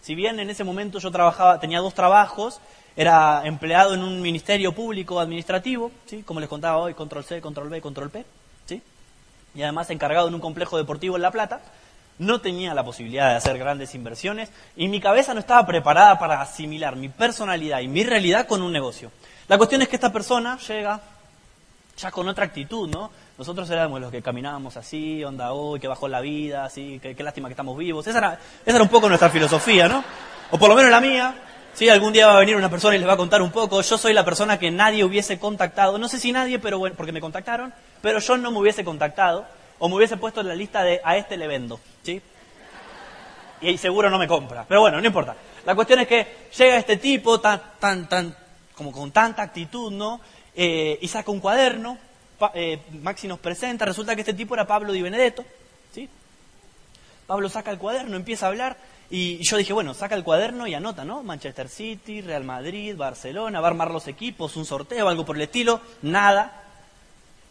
Si 0.00 0.14
bien 0.14 0.38
en 0.40 0.50
ese 0.50 0.64
momento 0.64 0.98
yo 0.98 1.10
trabajaba, 1.10 1.60
tenía 1.60 1.80
dos 1.80 1.94
trabajos, 1.94 2.60
era 2.96 3.42
empleado 3.44 3.94
en 3.94 4.02
un 4.02 4.20
ministerio 4.20 4.72
público 4.72 5.20
administrativo, 5.20 5.90
¿sí? 6.06 6.22
como 6.22 6.40
les 6.40 6.48
contaba 6.48 6.78
hoy, 6.78 6.94
control 6.94 7.24
C, 7.24 7.40
control 7.40 7.68
B, 7.68 7.80
control 7.80 8.10
P, 8.10 8.24
¿sí? 8.66 8.82
y 9.54 9.62
además 9.62 9.90
encargado 9.90 10.28
en 10.28 10.34
un 10.34 10.40
complejo 10.40 10.76
deportivo 10.76 11.16
en 11.16 11.22
La 11.22 11.30
Plata, 11.30 11.60
no 12.18 12.40
tenía 12.40 12.74
la 12.74 12.84
posibilidad 12.84 13.30
de 13.30 13.36
hacer 13.36 13.58
grandes 13.58 13.94
inversiones 13.94 14.50
y 14.76 14.88
mi 14.88 15.00
cabeza 15.00 15.34
no 15.34 15.40
estaba 15.40 15.66
preparada 15.66 16.18
para 16.18 16.40
asimilar 16.40 16.96
mi 16.96 17.08
personalidad 17.08 17.80
y 17.80 17.88
mi 17.88 18.04
realidad 18.04 18.46
con 18.46 18.62
un 18.62 18.72
negocio. 18.72 19.10
La 19.46 19.56
cuestión 19.56 19.82
es 19.82 19.88
que 19.88 19.96
esta 19.96 20.12
persona 20.12 20.58
llega 20.58 21.00
ya 21.96 22.10
con 22.10 22.28
otra 22.28 22.44
actitud, 22.44 22.88
¿no? 22.88 23.10
Nosotros 23.36 23.68
éramos 23.70 24.00
los 24.00 24.10
que 24.10 24.22
caminábamos 24.22 24.76
así, 24.76 25.22
onda 25.24 25.52
hoy, 25.52 25.80
que 25.80 25.88
bajó 25.88 26.08
la 26.08 26.20
vida, 26.20 26.64
así, 26.64 27.00
qué, 27.00 27.14
lástima 27.22 27.48
que 27.48 27.52
estamos 27.52 27.76
vivos. 27.76 28.06
Esa 28.06 28.18
era, 28.18 28.38
esa 28.64 28.76
era 28.76 28.82
un 28.82 28.88
poco 28.88 29.08
nuestra 29.08 29.30
filosofía, 29.30 29.88
¿no? 29.88 30.04
O 30.50 30.58
por 30.58 30.68
lo 30.68 30.74
menos 30.74 30.90
la 30.90 31.00
mía. 31.00 31.34
Sí, 31.72 31.88
algún 31.88 32.12
día 32.12 32.26
va 32.26 32.36
a 32.36 32.40
venir 32.40 32.56
una 32.56 32.68
persona 32.68 32.96
y 32.96 32.98
les 32.98 33.08
va 33.08 33.12
a 33.12 33.16
contar 33.16 33.40
un 33.40 33.52
poco. 33.52 33.80
Yo 33.82 33.98
soy 33.98 34.12
la 34.12 34.24
persona 34.24 34.58
que 34.58 34.70
nadie 34.70 35.04
hubiese 35.04 35.38
contactado. 35.38 35.98
No 35.98 36.08
sé 36.08 36.18
si 36.18 36.32
nadie, 36.32 36.58
pero 36.58 36.78
bueno, 36.78 36.96
porque 36.96 37.12
me 37.12 37.20
contactaron, 37.20 37.72
pero 38.00 38.18
yo 38.18 38.36
no 38.36 38.50
me 38.50 38.58
hubiese 38.58 38.84
contactado 38.84 39.46
o 39.78 39.88
me 39.88 39.96
hubiese 39.96 40.16
puesto 40.16 40.40
en 40.40 40.48
la 40.48 40.54
lista 40.54 40.82
de 40.82 41.00
a 41.04 41.16
este 41.16 41.36
le 41.36 41.46
vendo, 41.46 41.80
¿sí? 42.02 42.20
Y 43.60 43.78
seguro 43.78 44.10
no 44.10 44.18
me 44.18 44.28
compra. 44.28 44.64
Pero 44.68 44.80
bueno, 44.80 45.00
no 45.00 45.06
importa. 45.06 45.34
La 45.64 45.74
cuestión 45.74 46.00
es 46.00 46.08
que 46.08 46.48
llega 46.56 46.76
este 46.76 46.96
tipo 46.96 47.40
tan, 47.40 47.60
tan, 47.78 48.08
tan 48.08 48.34
como 48.74 48.92
con 48.92 49.10
tanta 49.10 49.42
actitud, 49.42 49.92
¿no? 49.92 50.20
Eh, 50.54 50.98
y 51.00 51.08
saca 51.08 51.30
un 51.30 51.40
cuaderno, 51.40 51.98
eh, 52.54 52.80
Maxi 53.02 53.26
nos 53.26 53.38
presenta, 53.38 53.84
resulta 53.84 54.14
que 54.14 54.22
este 54.22 54.34
tipo 54.34 54.54
era 54.54 54.66
Pablo 54.66 54.92
Di 54.92 55.02
Benedetto, 55.02 55.44
¿sí? 55.92 56.08
Pablo 57.26 57.48
saca 57.48 57.70
el 57.70 57.78
cuaderno, 57.78 58.16
empieza 58.16 58.46
a 58.46 58.48
hablar, 58.48 58.76
y 59.10 59.42
yo 59.42 59.56
dije, 59.56 59.72
bueno, 59.72 59.94
saca 59.94 60.14
el 60.14 60.22
cuaderno 60.22 60.66
y 60.66 60.74
anota, 60.74 61.04
¿no? 61.04 61.22
Manchester 61.22 61.68
City, 61.68 62.20
Real 62.20 62.44
Madrid, 62.44 62.94
Barcelona, 62.96 63.60
va 63.60 63.68
a 63.68 63.70
armar 63.70 63.90
los 63.90 64.06
equipos, 64.06 64.56
un 64.56 64.66
sorteo, 64.66 65.08
algo 65.08 65.24
por 65.24 65.36
el 65.36 65.42
estilo, 65.42 65.80
nada. 66.02 66.62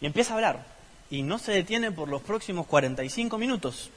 Y 0.00 0.06
empieza 0.06 0.32
a 0.32 0.36
hablar, 0.36 0.64
y 1.10 1.22
no 1.22 1.38
se 1.38 1.52
detiene 1.52 1.92
por 1.92 2.08
los 2.08 2.22
próximos 2.22 2.66
45 2.66 3.38
minutos. 3.38 3.90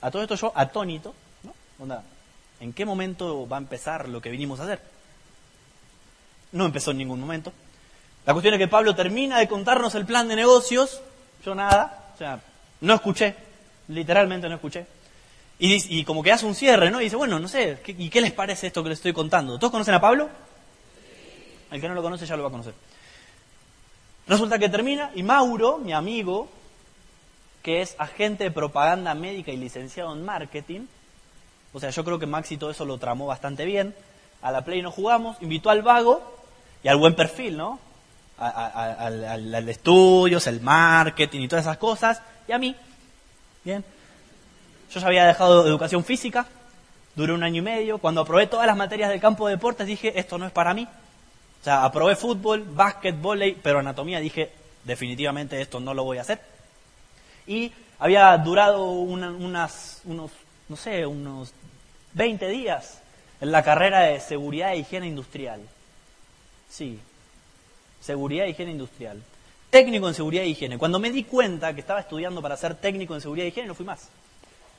A 0.00 0.10
todo 0.10 0.22
esto 0.22 0.34
yo 0.34 0.52
atónito, 0.54 1.14
¿no? 1.42 1.54
Onda, 1.78 2.04
¿En 2.60 2.72
qué 2.72 2.84
momento 2.84 3.46
va 3.48 3.56
a 3.56 3.60
empezar 3.60 4.08
lo 4.08 4.20
que 4.20 4.30
vinimos 4.30 4.60
a 4.60 4.64
hacer? 4.64 4.80
No 6.52 6.64
empezó 6.66 6.92
en 6.92 6.98
ningún 6.98 7.20
momento. 7.20 7.52
La 8.26 8.32
cuestión 8.32 8.54
es 8.54 8.58
que 8.58 8.68
Pablo 8.68 8.94
termina 8.94 9.38
de 9.38 9.48
contarnos 9.48 9.94
el 9.94 10.06
plan 10.06 10.28
de 10.28 10.36
negocios, 10.36 11.02
yo 11.44 11.54
nada, 11.54 12.12
o 12.14 12.16
sea, 12.16 12.40
no 12.80 12.94
escuché, 12.94 13.34
literalmente 13.88 14.48
no 14.48 14.54
escuché. 14.54 14.86
Y, 15.58 16.04
como 16.04 16.22
que 16.22 16.32
hace 16.32 16.46
un 16.46 16.54
cierre, 16.54 16.90
¿no? 16.90 17.00
Y 17.00 17.04
dice, 17.04 17.16
bueno, 17.16 17.38
no 17.38 17.48
sé, 17.48 17.78
¿y 17.86 18.08
qué 18.08 18.20
les 18.20 18.32
parece 18.32 18.66
esto 18.66 18.82
que 18.82 18.88
les 18.88 18.98
estoy 18.98 19.12
contando? 19.12 19.58
¿Todos 19.58 19.70
conocen 19.70 19.94
a 19.94 20.00
Pablo? 20.00 20.28
El 21.70 21.80
que 21.80 21.88
no 21.88 21.94
lo 21.94 22.02
conoce 22.02 22.26
ya 22.26 22.36
lo 22.36 22.42
va 22.42 22.48
a 22.48 22.52
conocer. 22.52 22.74
Resulta 24.26 24.58
que 24.58 24.68
termina 24.68 25.10
y 25.14 25.22
Mauro, 25.22 25.78
mi 25.78 25.92
amigo, 25.92 26.48
que 27.62 27.82
es 27.82 27.94
agente 27.98 28.44
de 28.44 28.50
propaganda 28.50 29.14
médica 29.14 29.52
y 29.52 29.56
licenciado 29.56 30.12
en 30.14 30.24
marketing, 30.24 30.86
o 31.74 31.80
sea, 31.80 31.90
yo 31.90 32.04
creo 32.04 32.18
que 32.20 32.26
Maxi 32.26 32.56
todo 32.56 32.70
eso 32.70 32.84
lo 32.84 32.98
tramó 32.98 33.26
bastante 33.26 33.64
bien. 33.64 33.94
A 34.42 34.52
la 34.52 34.64
Play 34.64 34.80
no 34.80 34.92
jugamos, 34.92 35.36
invitó 35.40 35.70
al 35.70 35.82
vago 35.82 36.22
y 36.84 36.88
al 36.88 36.98
buen 36.98 37.16
perfil, 37.16 37.56
¿no? 37.56 37.80
al, 38.38 39.68
estudios, 39.68 40.46
el 40.46 40.60
marketing 40.60 41.40
y 41.40 41.48
todas 41.48 41.64
esas 41.64 41.78
cosas. 41.78 42.22
Y 42.46 42.52
a 42.52 42.58
mí, 42.58 42.76
bien. 43.64 43.84
Yo 44.92 45.00
ya 45.00 45.06
había 45.06 45.26
dejado 45.26 45.66
educación 45.66 46.04
física, 46.04 46.46
duré 47.16 47.32
un 47.32 47.42
año 47.42 47.58
y 47.58 47.64
medio. 47.64 47.98
Cuando 47.98 48.20
aprobé 48.20 48.46
todas 48.46 48.66
las 48.66 48.76
materias 48.76 49.10
del 49.10 49.20
campo 49.20 49.48
de 49.48 49.54
deportes 49.54 49.86
dije, 49.86 50.18
esto 50.18 50.38
no 50.38 50.46
es 50.46 50.52
para 50.52 50.74
mí. 50.74 50.86
O 51.64 51.70
sea, 51.72 51.86
aprobé 51.86 52.14
fútbol, 52.14 52.62
básquet, 52.62 53.18
volei, 53.18 53.54
pero 53.54 53.78
anatomía 53.78 54.20
dije, 54.20 54.52
definitivamente 54.84 55.58
esto 55.62 55.80
no 55.80 55.94
lo 55.94 56.04
voy 56.04 56.18
a 56.18 56.20
hacer. 56.20 56.38
Y 57.46 57.72
había 57.98 58.36
durado 58.36 58.84
unas, 58.84 60.02
unos, 60.04 60.30
no 60.68 60.76
sé, 60.76 61.06
unos 61.06 61.54
20 62.12 62.48
días 62.48 62.98
en 63.40 63.50
la 63.50 63.62
carrera 63.62 64.00
de 64.00 64.20
seguridad 64.20 64.74
e 64.74 64.80
higiene 64.80 65.06
industrial. 65.06 65.62
Sí, 66.68 67.00
seguridad 67.98 68.44
e 68.44 68.50
higiene 68.50 68.72
industrial. 68.72 69.22
Técnico 69.70 70.06
en 70.06 70.14
seguridad 70.14 70.44
e 70.44 70.48
higiene. 70.48 70.76
Cuando 70.76 70.98
me 70.98 71.10
di 71.10 71.24
cuenta 71.24 71.72
que 71.72 71.80
estaba 71.80 72.00
estudiando 72.00 72.42
para 72.42 72.58
ser 72.58 72.74
técnico 72.74 73.14
en 73.14 73.22
seguridad 73.22 73.46
e 73.46 73.48
higiene, 73.48 73.68
no 73.68 73.74
fui 73.74 73.86
más. 73.86 74.10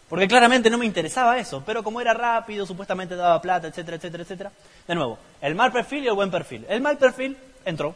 Porque 0.10 0.28
claramente 0.28 0.70
no 0.70 0.78
me 0.78 0.86
interesaba 0.86 1.38
eso, 1.40 1.64
pero 1.66 1.84
como 1.84 2.00
era 2.00 2.14
rápido, 2.14 2.66
supuestamente 2.66 3.16
daba 3.16 3.42
plata, 3.42 3.68
etcétera, 3.68 3.98
etcétera, 3.98 4.24
etcétera. 4.24 4.52
De 4.88 4.94
nuevo, 4.94 5.18
el 5.42 5.56
mal 5.56 5.72
perfil 5.72 6.04
y 6.04 6.08
el 6.08 6.14
buen 6.14 6.30
perfil. 6.30 6.66
El 6.70 6.82
mal 6.82 6.98
perfil 6.98 7.36
entró, 7.66 7.96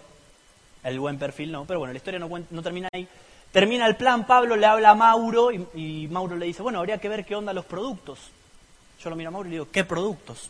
el 0.84 1.00
buen 1.00 1.20
perfil 1.20 1.52
no, 1.52 1.66
pero 1.66 1.80
bueno, 1.80 1.94
la 1.94 1.98
historia 1.98 2.20
no, 2.20 2.30
no 2.50 2.62
termina 2.64 2.90
ahí. 2.92 3.08
Termina 3.52 3.86
el 3.86 3.96
plan, 3.96 4.26
Pablo 4.26 4.56
le 4.56 4.66
habla 4.66 4.92
a 4.92 4.96
Mauro 4.96 5.52
y, 5.52 5.68
y 5.74 6.08
Mauro 6.08 6.36
le 6.36 6.48
dice, 6.48 6.62
bueno, 6.64 6.80
habría 6.80 6.98
que 6.98 7.10
ver 7.10 7.26
qué 7.26 7.36
onda 7.36 7.54
los 7.54 7.66
productos. 7.66 8.20
Yo 9.00 9.10
lo 9.10 9.16
miro 9.16 9.30
a 9.30 9.32
Mauro 9.32 9.48
y 9.48 9.52
le 9.52 9.56
digo, 9.56 9.68
¿qué 9.72 9.84
productos? 9.84 10.50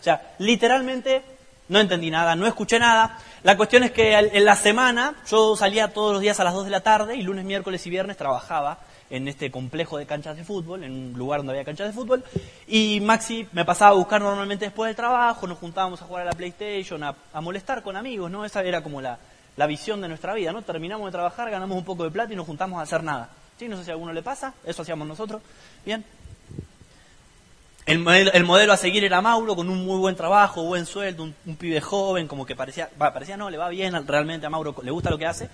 O 0.00 0.02
sea, 0.02 0.34
literalmente 0.38 1.22
no 1.68 1.80
entendí 1.80 2.10
nada, 2.10 2.34
no 2.36 2.46
escuché 2.46 2.78
nada. 2.78 3.18
La 3.42 3.56
cuestión 3.56 3.82
es 3.82 3.92
que 3.92 4.14
en 4.14 4.44
la 4.44 4.56
semana 4.56 5.14
yo 5.28 5.56
salía 5.56 5.92
todos 5.92 6.12
los 6.12 6.20
días 6.20 6.38
a 6.40 6.44
las 6.44 6.54
2 6.54 6.64
de 6.66 6.70
la 6.70 6.80
tarde 6.80 7.16
y 7.16 7.22
lunes, 7.22 7.44
miércoles 7.44 7.86
y 7.86 7.90
viernes 7.90 8.16
trabajaba 8.16 8.78
en 9.10 9.28
este 9.28 9.50
complejo 9.50 9.98
de 9.98 10.06
canchas 10.06 10.36
de 10.36 10.44
fútbol, 10.44 10.82
en 10.84 10.92
un 10.92 11.12
lugar 11.12 11.40
donde 11.40 11.52
había 11.52 11.64
canchas 11.64 11.88
de 11.88 11.92
fútbol. 11.92 12.24
Y 12.66 13.00
Maxi 13.00 13.46
me 13.52 13.64
pasaba 13.64 13.92
a 13.92 13.94
buscar 13.94 14.20
normalmente 14.20 14.64
después 14.64 14.88
del 14.88 14.96
trabajo, 14.96 15.46
nos 15.46 15.58
juntábamos 15.58 16.02
a 16.02 16.06
jugar 16.06 16.22
a 16.22 16.26
la 16.26 16.32
PlayStation, 16.32 17.02
a, 17.02 17.14
molestar 17.40 17.82
con 17.82 17.96
amigos, 17.96 18.30
¿no? 18.30 18.44
Esa 18.44 18.62
era 18.62 18.82
como 18.82 19.00
la, 19.00 19.18
la 19.56 19.66
visión 19.66 20.00
de 20.00 20.08
nuestra 20.08 20.34
vida, 20.34 20.52
¿no? 20.52 20.62
Terminamos 20.62 21.06
de 21.06 21.12
trabajar, 21.12 21.50
ganamos 21.50 21.78
un 21.78 21.84
poco 21.84 22.04
de 22.04 22.10
plata 22.10 22.32
y 22.32 22.36
nos 22.36 22.46
juntamos 22.46 22.78
a 22.78 22.82
hacer 22.82 23.02
nada. 23.02 23.28
¿Sí? 23.58 23.68
No 23.68 23.76
sé 23.76 23.84
si 23.84 23.90
a 23.90 23.94
alguno 23.94 24.12
le 24.12 24.22
pasa, 24.22 24.52
eso 24.64 24.82
hacíamos 24.82 25.08
nosotros. 25.08 25.40
Bien. 25.84 26.04
El 27.86 28.00
modelo, 28.00 28.72
a 28.72 28.76
seguir 28.76 29.04
era 29.04 29.20
Mauro, 29.20 29.54
con 29.54 29.70
un 29.70 29.86
muy 29.86 29.98
buen 29.98 30.16
trabajo, 30.16 30.64
buen 30.64 30.86
sueldo, 30.86 31.22
un, 31.22 31.56
pibe 31.56 31.80
joven, 31.80 32.26
como 32.26 32.44
que 32.44 32.56
parecía, 32.56 32.90
parecía 32.98 33.36
no, 33.36 33.48
le 33.48 33.56
va 33.56 33.68
bien 33.68 33.94
realmente 34.06 34.44
a 34.44 34.50
Mauro, 34.50 34.74
le 34.82 34.90
gusta 34.90 35.08
lo 35.08 35.16
que 35.16 35.26
hace. 35.26 35.48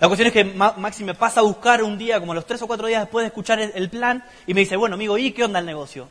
La 0.00 0.08
cuestión 0.08 0.26
es 0.26 0.32
que 0.32 0.44
Maxi 0.44 1.04
me 1.04 1.14
pasa 1.14 1.40
a 1.40 1.42
buscar 1.44 1.84
un 1.84 1.96
día, 1.96 2.18
como 2.18 2.34
los 2.34 2.44
tres 2.44 2.60
o 2.62 2.66
cuatro 2.66 2.88
días 2.88 3.02
después 3.02 3.22
de 3.22 3.28
escuchar 3.28 3.60
el, 3.60 3.88
plan, 3.88 4.24
y 4.48 4.54
me 4.54 4.60
dice, 4.60 4.76
bueno, 4.76 4.94
amigo, 4.96 5.16
¿y 5.16 5.30
qué 5.30 5.44
onda 5.44 5.60
el 5.60 5.66
negocio? 5.66 6.08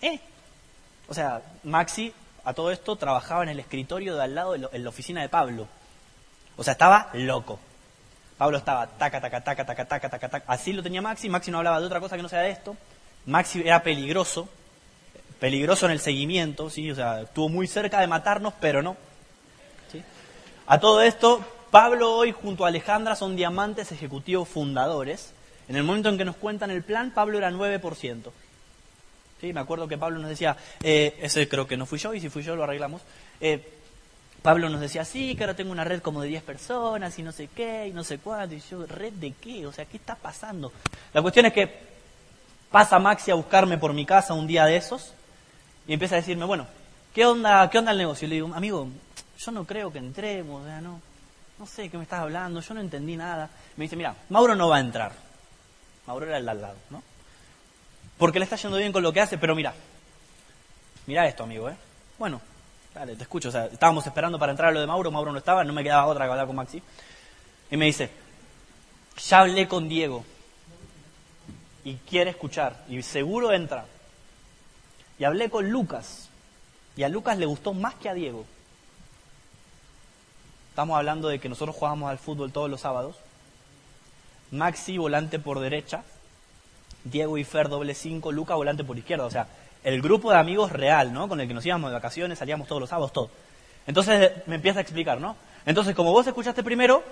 ¿Eh? 0.00 0.20
O 1.08 1.14
sea, 1.14 1.42
Maxi, 1.64 2.12
a 2.44 2.54
todo 2.54 2.70
esto, 2.70 2.94
trabajaba 2.94 3.42
en 3.42 3.48
el 3.48 3.58
escritorio 3.58 4.14
de 4.14 4.22
al 4.22 4.34
lado, 4.34 4.54
en 4.54 4.84
la 4.84 4.88
oficina 4.88 5.22
de 5.22 5.28
Pablo. 5.28 5.66
O 6.56 6.62
sea, 6.62 6.72
estaba 6.72 7.10
loco. 7.14 7.58
Pablo 8.38 8.58
estaba 8.58 8.86
taca, 8.86 9.20
taca, 9.20 9.40
taca, 9.40 9.64
taca, 9.64 9.84
taca, 9.84 10.08
taca, 10.08 10.28
taca. 10.28 10.52
Así 10.52 10.72
lo 10.72 10.82
tenía 10.82 11.02
Maxi. 11.02 11.28
Maxi 11.28 11.50
no 11.50 11.58
hablaba 11.58 11.80
de 11.80 11.86
otra 11.86 12.00
cosa 12.00 12.16
que 12.16 12.22
no 12.22 12.28
sea 12.28 12.40
de 12.40 12.50
esto. 12.50 12.76
Maxi 13.26 13.60
era 13.60 13.82
peligroso. 13.82 14.48
Peligroso 15.40 15.86
en 15.86 15.92
el 15.92 16.00
seguimiento, 16.00 16.70
¿sí? 16.70 16.90
O 16.90 16.94
sea, 16.94 17.22
estuvo 17.22 17.48
muy 17.48 17.66
cerca 17.66 18.00
de 18.00 18.06
matarnos, 18.06 18.54
pero 18.58 18.82
no. 18.82 18.96
¿sí? 19.92 20.02
A 20.66 20.80
todo 20.80 21.02
esto, 21.02 21.44
Pablo 21.70 22.14
hoy 22.14 22.32
junto 22.32 22.64
a 22.64 22.68
Alejandra 22.68 23.16
son 23.16 23.36
diamantes 23.36 23.92
ejecutivos 23.92 24.48
fundadores. 24.48 25.32
En 25.68 25.76
el 25.76 25.82
momento 25.82 26.08
en 26.08 26.16
que 26.16 26.24
nos 26.24 26.36
cuentan 26.36 26.70
el 26.70 26.82
plan, 26.82 27.10
Pablo 27.10 27.36
era 27.36 27.50
9%. 27.50 28.30
¿Sí? 29.40 29.52
Me 29.52 29.60
acuerdo 29.60 29.86
que 29.86 29.98
Pablo 29.98 30.18
nos 30.20 30.30
decía, 30.30 30.56
eh, 30.82 31.18
ese 31.20 31.46
creo 31.48 31.66
que 31.66 31.76
no 31.76 31.84
fui 31.84 31.98
yo, 31.98 32.14
y 32.14 32.20
si 32.20 32.30
fui 32.30 32.42
yo 32.42 32.56
lo 32.56 32.64
arreglamos. 32.64 33.02
Eh, 33.40 33.72
Pablo 34.40 34.70
nos 34.70 34.80
decía, 34.80 35.04
sí, 35.04 35.34
que 35.34 35.44
ahora 35.44 35.56
tengo 35.56 35.72
una 35.72 35.84
red 35.84 36.00
como 36.00 36.22
de 36.22 36.28
10 36.28 36.44
personas 36.44 37.18
y 37.18 37.22
no 37.22 37.32
sé 37.32 37.48
qué, 37.54 37.88
y 37.88 37.92
no 37.92 38.04
sé 38.04 38.18
cuánto. 38.18 38.54
Y 38.54 38.62
yo, 38.70 38.86
¿red 38.86 39.12
de 39.12 39.32
qué? 39.32 39.66
O 39.66 39.72
sea, 39.72 39.84
¿qué 39.84 39.98
está 39.98 40.14
pasando? 40.14 40.72
La 41.12 41.20
cuestión 41.20 41.44
es 41.44 41.52
que 41.52 41.68
pasa 42.70 42.98
Maxi 42.98 43.30
a 43.30 43.34
buscarme 43.34 43.76
por 43.76 43.92
mi 43.92 44.06
casa 44.06 44.32
un 44.32 44.46
día 44.46 44.64
de 44.64 44.76
esos 44.76 45.12
y 45.86 45.92
empieza 45.92 46.16
a 46.16 46.18
decirme, 46.18 46.44
bueno, 46.44 46.66
¿qué 47.14 47.26
onda, 47.26 47.68
qué 47.70 47.78
onda 47.78 47.92
el 47.92 47.98
negocio? 47.98 48.26
Y 48.26 48.28
le 48.30 48.34
digo, 48.36 48.54
amigo, 48.54 48.88
yo 49.38 49.52
no 49.52 49.64
creo 49.64 49.92
que 49.92 49.98
entremos, 49.98 50.62
o 50.66 50.80
no, 50.80 51.00
no 51.58 51.66
sé 51.66 51.88
qué 51.88 51.96
me 51.96 52.04
estás 52.04 52.20
hablando, 52.20 52.60
yo 52.60 52.74
no 52.74 52.80
entendí 52.80 53.16
nada. 53.16 53.48
Me 53.76 53.84
dice, 53.84 53.96
mira, 53.96 54.14
Mauro 54.30 54.54
no 54.54 54.68
va 54.68 54.76
a 54.76 54.80
entrar. 54.80 55.12
Mauro 56.06 56.26
era 56.26 56.38
el 56.38 56.44
de 56.44 56.50
al 56.50 56.60
lado, 56.60 56.76
¿no? 56.90 57.02
Porque 58.18 58.38
le 58.38 58.44
está 58.44 58.56
yendo 58.56 58.78
bien 58.78 58.92
con 58.92 59.02
lo 59.02 59.12
que 59.12 59.20
hace, 59.20 59.38
pero 59.38 59.54
mira, 59.54 59.74
mira 61.06 61.26
esto, 61.26 61.42
amigo, 61.44 61.68
¿eh? 61.68 61.76
Bueno, 62.18 62.40
Dale, 62.96 63.14
te 63.14 63.24
escucho. 63.24 63.50
O 63.50 63.52
sea, 63.52 63.66
estábamos 63.66 64.06
esperando 64.06 64.38
para 64.38 64.52
entrar 64.52 64.70
a 64.70 64.72
lo 64.72 64.80
de 64.80 64.86
Mauro, 64.86 65.10
Mauro 65.10 65.30
no 65.30 65.36
estaba, 65.36 65.62
no 65.62 65.74
me 65.74 65.82
quedaba 65.82 66.06
otra 66.06 66.24
que 66.24 66.30
hablar 66.30 66.46
con 66.46 66.56
Maxi. 66.56 66.82
Y 67.70 67.76
me 67.76 67.84
dice, 67.84 68.08
ya 69.18 69.40
hablé 69.40 69.68
con 69.68 69.86
Diego 69.86 70.24
y 71.84 71.96
quiere 71.96 72.30
escuchar 72.30 72.84
y 72.88 73.02
seguro 73.02 73.52
entra. 73.52 73.84
Y 75.18 75.24
hablé 75.24 75.50
con 75.50 75.70
Lucas 75.70 76.28
y 76.96 77.02
a 77.02 77.08
Lucas 77.08 77.38
le 77.38 77.46
gustó 77.46 77.72
más 77.74 77.94
que 77.94 78.08
a 78.08 78.14
Diego. 78.14 78.44
Estamos 80.70 80.96
hablando 80.96 81.28
de 81.28 81.38
que 81.38 81.48
nosotros 81.48 81.74
jugábamos 81.74 82.10
al 82.10 82.18
fútbol 82.18 82.52
todos 82.52 82.68
los 82.70 82.82
sábados. 82.82 83.16
Maxi 84.50 84.98
volante 84.98 85.38
por 85.38 85.58
derecha, 85.60 86.04
Diego 87.04 87.38
y 87.38 87.44
Fer 87.44 87.68
doble 87.68 87.94
cinco, 87.94 88.30
Lucas 88.30 88.56
volante 88.56 88.84
por 88.84 88.98
izquierda. 88.98 89.24
O 89.24 89.30
sea, 89.30 89.48
el 89.82 90.02
grupo 90.02 90.30
de 90.30 90.38
amigos 90.38 90.72
real, 90.72 91.12
¿no? 91.12 91.28
Con 91.28 91.40
el 91.40 91.48
que 91.48 91.54
nos 91.54 91.64
íbamos 91.64 91.90
de 91.90 91.94
vacaciones, 91.94 92.38
salíamos 92.38 92.68
todos 92.68 92.80
los 92.80 92.90
sábados, 92.90 93.12
todo. 93.12 93.30
Entonces 93.86 94.32
me 94.46 94.56
empieza 94.56 94.78
a 94.78 94.82
explicar, 94.82 95.20
¿no? 95.20 95.36
Entonces, 95.64 95.94
como 95.94 96.12
vos 96.12 96.26
escuchaste 96.26 96.62
primero, 96.62 97.02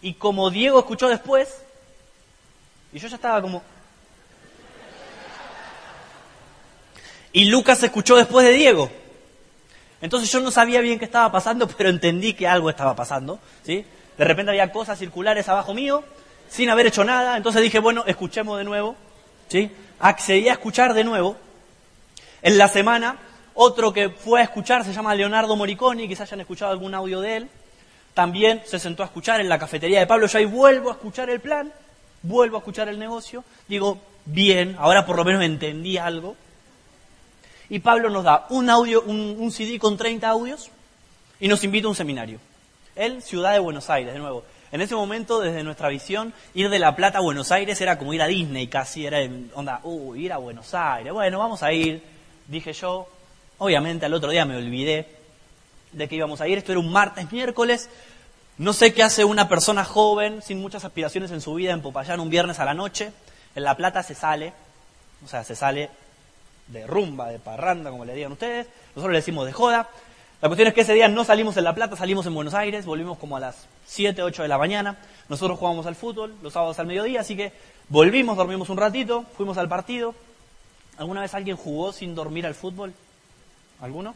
y 0.00 0.14
como 0.14 0.50
Diego 0.50 0.78
escuchó 0.78 1.08
después, 1.08 1.62
y 2.92 2.98
yo 2.98 3.08
ya 3.08 3.16
estaba 3.16 3.40
como... 3.40 3.62
Y 7.32 7.46
Lucas 7.46 7.82
escuchó 7.82 8.16
después 8.16 8.46
de 8.46 8.52
Diego. 8.52 8.90
Entonces 10.00 10.30
yo 10.30 10.40
no 10.40 10.50
sabía 10.50 10.80
bien 10.80 10.98
qué 10.98 11.04
estaba 11.04 11.30
pasando, 11.32 11.68
pero 11.76 11.90
entendí 11.90 12.34
que 12.34 12.46
algo 12.46 12.70
estaba 12.70 12.94
pasando, 12.94 13.38
¿sí? 13.64 13.84
De 14.16 14.24
repente 14.24 14.50
había 14.50 14.72
cosas 14.72 14.98
circulares 14.98 15.48
abajo 15.48 15.74
mío, 15.74 16.02
sin 16.48 16.70
haber 16.70 16.86
hecho 16.86 17.04
nada, 17.04 17.36
entonces 17.36 17.62
dije, 17.62 17.78
bueno, 17.78 18.04
escuchemos 18.06 18.58
de 18.58 18.64
nuevo, 18.64 18.96
¿sí? 19.48 19.70
accedí 20.00 20.48
a 20.48 20.52
escuchar 20.52 20.94
de 20.94 21.04
nuevo. 21.04 21.36
En 22.42 22.58
la 22.58 22.68
semana, 22.68 23.18
otro 23.54 23.92
que 23.92 24.10
fue 24.10 24.40
a 24.40 24.44
escuchar 24.44 24.84
se 24.84 24.92
llama 24.92 25.14
Leonardo 25.14 25.56
Moriconi, 25.56 26.08
quizás 26.08 26.28
hayan 26.28 26.40
escuchado 26.40 26.72
algún 26.72 26.94
audio 26.94 27.20
de 27.20 27.36
él. 27.36 27.48
También 28.14 28.62
se 28.64 28.78
sentó 28.78 29.02
a 29.02 29.06
escuchar 29.06 29.40
en 29.40 29.48
la 29.48 29.58
cafetería 29.58 30.00
de 30.00 30.06
Pablo. 30.06 30.26
Yo 30.26 30.38
ahí 30.38 30.44
vuelvo 30.44 30.90
a 30.90 30.92
escuchar 30.92 31.30
el 31.30 31.40
plan, 31.40 31.72
vuelvo 32.22 32.56
a 32.56 32.60
escuchar 32.60 32.88
el 32.88 32.98
negocio. 32.98 33.44
Digo, 33.68 34.00
bien, 34.24 34.76
ahora 34.78 35.06
por 35.06 35.16
lo 35.16 35.24
menos 35.24 35.42
entendí 35.42 35.98
algo. 35.98 36.36
Y 37.70 37.80
Pablo 37.80 38.08
nos 38.08 38.24
da 38.24 38.46
un 38.50 38.70
audio, 38.70 39.02
un, 39.02 39.50
CD 39.50 39.78
con 39.78 39.96
30 39.96 40.28
audios 40.28 40.70
y 41.38 41.48
nos 41.48 41.62
invita 41.64 41.86
a 41.86 41.90
un 41.90 41.96
seminario. 41.96 42.40
Él, 42.96 43.22
Ciudad 43.22 43.52
de 43.52 43.58
Buenos 43.58 43.90
Aires, 43.90 44.14
de 44.14 44.18
nuevo. 44.18 44.44
En 44.72 44.80
ese 44.80 44.94
momento, 44.94 45.40
desde 45.40 45.62
nuestra 45.62 45.88
visión, 45.88 46.32
ir 46.54 46.68
de 46.70 46.78
La 46.78 46.96
Plata 46.96 47.18
a 47.18 47.22
Buenos 47.22 47.52
Aires 47.52 47.80
era 47.80 47.98
como 47.98 48.12
ir 48.14 48.22
a 48.22 48.26
Disney 48.26 48.66
casi, 48.66 49.06
era 49.06 49.18
onda, 49.54 49.80
uh, 49.82 50.14
ir 50.14 50.32
a 50.32 50.38
Buenos 50.38 50.74
Aires, 50.74 51.12
bueno, 51.12 51.38
vamos 51.38 51.62
a 51.62 51.72
ir, 51.72 52.02
dije 52.46 52.72
yo. 52.72 53.08
Obviamente 53.58 54.06
al 54.06 54.14
otro 54.14 54.30
día 54.30 54.44
me 54.44 54.56
olvidé 54.56 55.06
de 55.92 56.08
que 56.08 56.16
íbamos 56.16 56.40
a 56.40 56.48
ir, 56.48 56.58
esto 56.58 56.72
era 56.72 56.80
un 56.80 56.92
martes, 56.92 57.30
miércoles, 57.32 57.88
no 58.58 58.72
sé 58.72 58.92
qué 58.92 59.02
hace 59.02 59.24
una 59.24 59.48
persona 59.48 59.84
joven, 59.84 60.42
sin 60.42 60.60
muchas 60.60 60.84
aspiraciones 60.84 61.30
en 61.30 61.40
su 61.40 61.54
vida, 61.54 61.72
en 61.72 61.80
Popayán 61.80 62.20
un 62.20 62.30
viernes 62.30 62.58
a 62.58 62.64
la 62.64 62.74
noche, 62.74 63.12
en 63.54 63.62
La 63.62 63.76
Plata 63.76 64.02
se 64.02 64.14
sale, 64.14 64.52
o 65.24 65.28
sea, 65.28 65.44
se 65.44 65.54
sale 65.54 65.90
de 66.68 66.86
rumba, 66.86 67.28
de 67.28 67.38
parranda, 67.38 67.90
como 67.90 68.04
le 68.04 68.14
digan 68.14 68.32
ustedes, 68.32 68.66
nosotros 68.94 69.12
le 69.12 69.18
decimos 69.18 69.46
de 69.46 69.52
joda, 69.52 69.88
la 70.40 70.48
cuestión 70.48 70.68
es 70.68 70.74
que 70.74 70.82
ese 70.82 70.94
día 70.94 71.08
no 71.08 71.24
salimos 71.24 71.56
en 71.56 71.64
La 71.64 71.74
Plata, 71.74 71.96
salimos 71.96 72.24
en 72.26 72.34
Buenos 72.34 72.54
Aires, 72.54 72.86
volvimos 72.86 73.18
como 73.18 73.36
a 73.36 73.40
las 73.40 73.66
7, 73.86 74.22
8 74.22 74.42
de 74.42 74.48
la 74.48 74.56
mañana. 74.56 74.96
Nosotros 75.28 75.58
jugamos 75.58 75.84
al 75.86 75.96
fútbol 75.96 76.32
los 76.42 76.52
sábados 76.52 76.78
al 76.78 76.86
mediodía, 76.86 77.22
así 77.22 77.36
que 77.36 77.52
volvimos, 77.88 78.36
dormimos 78.36 78.68
un 78.68 78.76
ratito, 78.76 79.24
fuimos 79.36 79.58
al 79.58 79.68
partido. 79.68 80.14
¿Alguna 80.96 81.22
vez 81.22 81.34
alguien 81.34 81.56
jugó 81.56 81.92
sin 81.92 82.14
dormir 82.14 82.46
al 82.46 82.54
fútbol? 82.54 82.94
¿Alguno? 83.80 84.14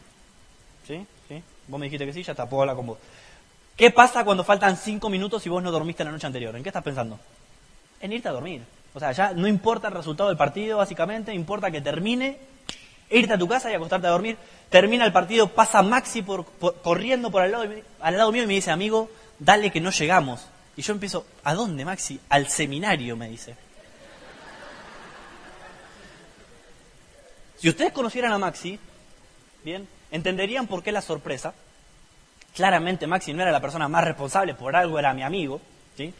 ¿Sí? 0.87 1.05
¿Sí? 1.29 1.43
Vos 1.67 1.81
me 1.81 1.87
dijiste 1.87 2.07
que 2.07 2.13
sí, 2.13 2.23
ya 2.23 2.33
está, 2.33 2.49
puedo 2.49 2.63
hablar 2.63 2.77
con 2.77 2.87
vos. 2.87 2.99
¿Qué 3.77 3.91
pasa 3.91 4.25
cuando 4.25 4.45
faltan 4.45 4.77
5 4.77 5.11
minutos 5.11 5.45
y 5.45 5.49
vos 5.49 5.61
no 5.61 5.73
dormiste 5.73 6.05
la 6.05 6.13
noche 6.13 6.29
anterior? 6.29 6.55
¿En 6.55 6.63
qué 6.63 6.69
estás 6.69 6.85
pensando? 6.85 7.19
En 8.01 8.13
irte 8.13 8.29
a 8.29 8.33
dormir. 8.33 8.63
O 8.95 9.01
sea, 9.01 9.13
ya 9.13 9.33
no 9.33 9.49
importa 9.49 9.89
el 9.89 9.95
resultado 9.95 10.29
del 10.29 10.37
partido, 10.37 10.79
básicamente, 10.79 11.33
importa 11.33 11.71
que 11.71 11.81
termine, 11.81 12.39
irte 13.11 13.35
a 13.35 13.39
tu 13.39 13.49
casa 13.49 13.71
y 13.71 13.75
acostarte 13.75 14.07
a 14.07 14.11
dormir. 14.11 14.37
Termina 14.69 15.05
el 15.05 15.13
partido, 15.13 15.49
pasa 15.49 15.83
Maxi 15.83 16.23
por, 16.23 16.47
corriendo 16.83 17.31
por 17.31 17.43
al 17.43 17.53
lado, 17.53 17.65
al 18.01 18.17
lado 18.17 18.33
mío 18.33 18.43
y 18.43 18.47
me 18.47 18.55
dice, 18.55 18.71
amigo, 18.71 19.11
dale 19.39 19.71
que 19.71 19.81
no 19.81 19.91
llegamos. 19.91 20.47
Y 20.77 20.83
yo 20.83 20.93
empiezo, 20.93 21.27
¿a 21.45 21.55
dónde, 21.55 21.85
Maxi? 21.85 22.21
Al 22.29 22.49
seminario, 22.49 23.17
me 23.17 23.29
dice. 23.29 23.57
Si 27.59 27.69
ustedes 27.69 27.93
conocieran 27.93 28.33
a 28.33 28.39
Maxi, 28.39 28.79
bien, 29.63 29.87
entenderían 30.11 30.67
por 30.67 30.83
qué 30.83 30.93
la 30.93 31.01
sorpresa. 31.01 31.55
Claramente 32.55 33.07
Maxi 33.07 33.33
no 33.33 33.43
era 33.43 33.53
la 33.53 33.61
persona 33.61 33.89
más 33.89 34.05
responsable, 34.05 34.55
por 34.55 34.75
algo 34.75 34.99
era 34.99 35.15
mi 35.15 35.23
amigo, 35.23 35.61
¿sí? 35.97 36.13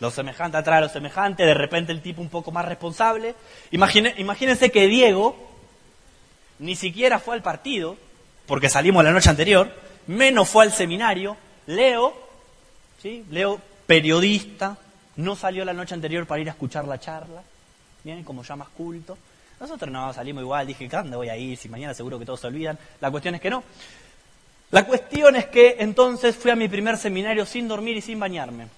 Lo 0.00 0.10
semejante 0.10 0.56
atrae 0.56 0.78
a 0.78 0.82
lo 0.82 0.88
semejante, 0.88 1.44
de 1.44 1.54
repente 1.54 1.92
el 1.92 2.02
tipo 2.02 2.22
un 2.22 2.28
poco 2.28 2.52
más 2.52 2.64
responsable. 2.64 3.34
imagínense 3.70 4.70
que 4.70 4.86
Diego, 4.86 5.36
ni 6.60 6.76
siquiera 6.76 7.18
fue 7.18 7.34
al 7.34 7.42
partido, 7.42 7.96
porque 8.46 8.68
salimos 8.68 9.04
la 9.04 9.12
noche 9.12 9.30
anterior, 9.30 9.72
menos 10.06 10.48
fue 10.48 10.64
al 10.64 10.72
seminario. 10.72 11.36
Leo, 11.66 12.14
¿sí? 13.02 13.24
Leo, 13.30 13.60
periodista, 13.86 14.76
no 15.16 15.36
salió 15.36 15.64
la 15.64 15.72
noche 15.72 15.94
anterior 15.94 16.26
para 16.26 16.40
ir 16.40 16.48
a 16.48 16.52
escuchar 16.52 16.86
la 16.86 16.98
charla, 16.98 17.42
¿bien? 18.04 18.22
Como 18.24 18.42
ya 18.42 18.56
más 18.56 18.68
culto. 18.68 19.18
Nosotros 19.60 19.90
no, 19.90 20.12
salimos 20.12 20.42
igual, 20.42 20.66
dije, 20.66 20.88
¿dónde 20.88 21.16
voy 21.16 21.28
a 21.28 21.36
ir? 21.36 21.58
Si 21.58 21.68
mañana 21.68 21.92
seguro 21.92 22.18
que 22.18 22.24
todos 22.24 22.40
se 22.40 22.46
olvidan. 22.46 22.78
La 23.00 23.10
cuestión 23.10 23.34
es 23.34 23.40
que 23.40 23.50
no. 23.50 23.64
La 24.70 24.86
cuestión 24.86 25.34
es 25.36 25.46
que 25.46 25.76
entonces 25.80 26.36
fui 26.36 26.50
a 26.50 26.56
mi 26.56 26.68
primer 26.68 26.96
seminario 26.96 27.44
sin 27.44 27.66
dormir 27.66 27.96
y 27.96 28.00
sin 28.00 28.20
bañarme. 28.20 28.68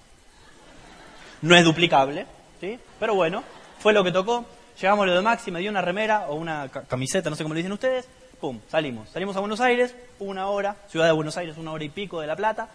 No 1.41 1.55
es 1.55 1.63
duplicable, 1.63 2.25
¿sí? 2.59 2.79
Pero 2.99 3.15
bueno, 3.15 3.43
fue 3.79 3.93
lo 3.93 4.03
que 4.03 4.11
tocó. 4.11 4.45
Llegamos 4.79 5.03
a 5.03 5.05
lo 5.07 5.15
de 5.15 5.21
Maxi, 5.21 5.51
me 5.51 5.59
dio 5.59 5.69
una 5.69 5.81
remera 5.81 6.27
o 6.29 6.35
una 6.35 6.69
camiseta, 6.69 7.29
no 7.29 7.35
sé 7.35 7.43
cómo 7.43 7.53
le 7.53 7.59
dicen 7.59 7.71
ustedes. 7.71 8.07
Pum, 8.39 8.59
salimos. 8.69 9.09
Salimos 9.09 9.35
a 9.35 9.39
Buenos 9.39 9.59
Aires, 9.59 9.95
una 10.19 10.47
hora, 10.47 10.75
ciudad 10.89 11.05
de 11.05 11.11
Buenos 11.11 11.37
Aires, 11.37 11.57
una 11.57 11.71
hora 11.71 11.83
y 11.83 11.89
pico 11.89 12.21
de 12.21 12.27
La 12.27 12.35
Plata, 12.35 12.69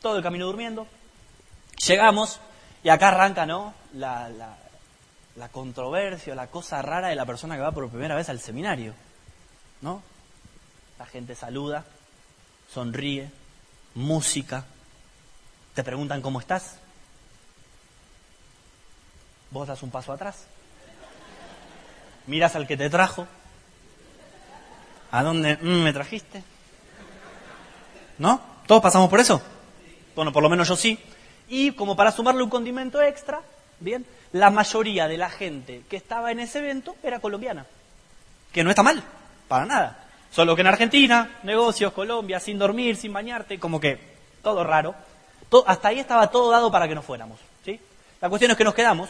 todo 0.00 0.16
el 0.16 0.22
camino 0.22 0.46
durmiendo. 0.46 0.86
Llegamos 1.86 2.40
y 2.82 2.88
acá 2.88 3.08
arranca. 3.08 3.46
La, 3.46 4.28
la, 4.28 4.56
la 5.36 5.48
controversia, 5.48 6.34
la 6.34 6.46
cosa 6.48 6.82
rara 6.82 7.08
de 7.08 7.14
la 7.14 7.26
persona 7.26 7.56
que 7.56 7.62
va 7.62 7.72
por 7.72 7.88
primera 7.88 8.14
vez 8.14 8.28
al 8.28 8.40
seminario, 8.40 8.94
¿no? 9.80 10.02
La 10.98 11.06
gente 11.06 11.34
saluda, 11.34 11.84
sonríe, 12.72 13.30
música, 13.94 14.64
Te 15.74 15.84
preguntan 15.84 16.20
cómo 16.20 16.40
estás. 16.40 16.78
Vos 19.50 19.66
das 19.66 19.82
un 19.82 19.90
paso 19.90 20.12
atrás. 20.12 20.46
Miras 22.26 22.54
al 22.54 22.66
que 22.66 22.76
te 22.76 22.90
trajo. 22.90 23.26
¿A 25.10 25.22
dónde 25.22 25.56
mm, 25.56 25.82
me 25.82 25.92
trajiste? 25.92 26.42
¿No? 28.18 28.40
¿Todos 28.66 28.82
pasamos 28.82 29.10
por 29.10 29.18
eso? 29.18 29.42
Bueno, 30.14 30.32
por 30.32 30.42
lo 30.42 30.48
menos 30.48 30.68
yo 30.68 30.76
sí. 30.76 30.98
Y 31.48 31.72
como 31.72 31.96
para 31.96 32.12
sumarle 32.12 32.42
un 32.44 32.50
condimento 32.50 33.02
extra, 33.02 33.40
bien, 33.80 34.06
la 34.32 34.50
mayoría 34.50 35.08
de 35.08 35.16
la 35.16 35.30
gente 35.30 35.82
que 35.88 35.96
estaba 35.96 36.30
en 36.30 36.38
ese 36.38 36.60
evento 36.60 36.94
era 37.02 37.18
colombiana. 37.18 37.66
Que 38.52 38.62
no 38.62 38.70
está 38.70 38.84
mal, 38.84 39.02
para 39.48 39.66
nada. 39.66 40.04
Solo 40.30 40.54
que 40.54 40.60
en 40.60 40.68
Argentina, 40.68 41.38
negocios, 41.42 41.92
Colombia, 41.92 42.38
sin 42.38 42.58
dormir, 42.58 42.96
sin 42.96 43.12
bañarte, 43.12 43.58
como 43.58 43.80
que 43.80 43.98
todo 44.42 44.62
raro. 44.62 44.94
hasta 45.66 45.88
ahí 45.88 45.98
estaba 45.98 46.30
todo 46.30 46.52
dado 46.52 46.70
para 46.70 46.86
que 46.86 46.94
nos 46.94 47.04
fuéramos. 47.04 47.40
¿sí? 47.64 47.80
La 48.20 48.28
cuestión 48.28 48.52
es 48.52 48.56
que 48.56 48.64
nos 48.64 48.74
quedamos. 48.74 49.08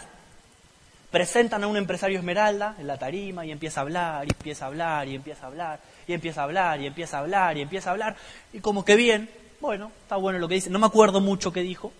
Presentan 1.11 1.64
a 1.64 1.67
un 1.67 1.76
empresario 1.76 2.19
Esmeralda 2.19 2.76
en 2.79 2.87
la 2.87 2.97
tarima 2.97 3.45
y 3.45 3.50
empieza 3.50 3.81
a 3.81 3.83
hablar, 3.83 4.26
y 4.26 4.31
empieza 4.31 4.64
a 4.64 4.69
hablar, 4.69 5.09
y 5.09 5.14
empieza 5.17 5.45
a 5.45 5.47
hablar, 5.49 5.81
y 6.07 6.14
empieza 6.14 6.40
a 6.40 6.45
hablar, 6.45 6.81
y 6.81 6.87
empieza 6.87 7.17
a 7.17 7.21
hablar, 7.21 7.57
y 7.57 7.62
empieza 7.62 7.90
a 7.90 7.93
hablar. 7.93 8.17
Y 8.52 8.61
como 8.61 8.85
que 8.85 8.95
bien, 8.95 9.29
bueno, 9.61 9.90
está 10.02 10.17
bueno 10.17 10.38
lo 10.38 10.47
que 10.47 10.55
dice. 10.55 10.71
No 10.71 10.79
me 10.79 10.87
acuerdo 10.87 11.21
mucho 11.21 11.52
qué 11.52 11.62
dijo, 11.62 11.93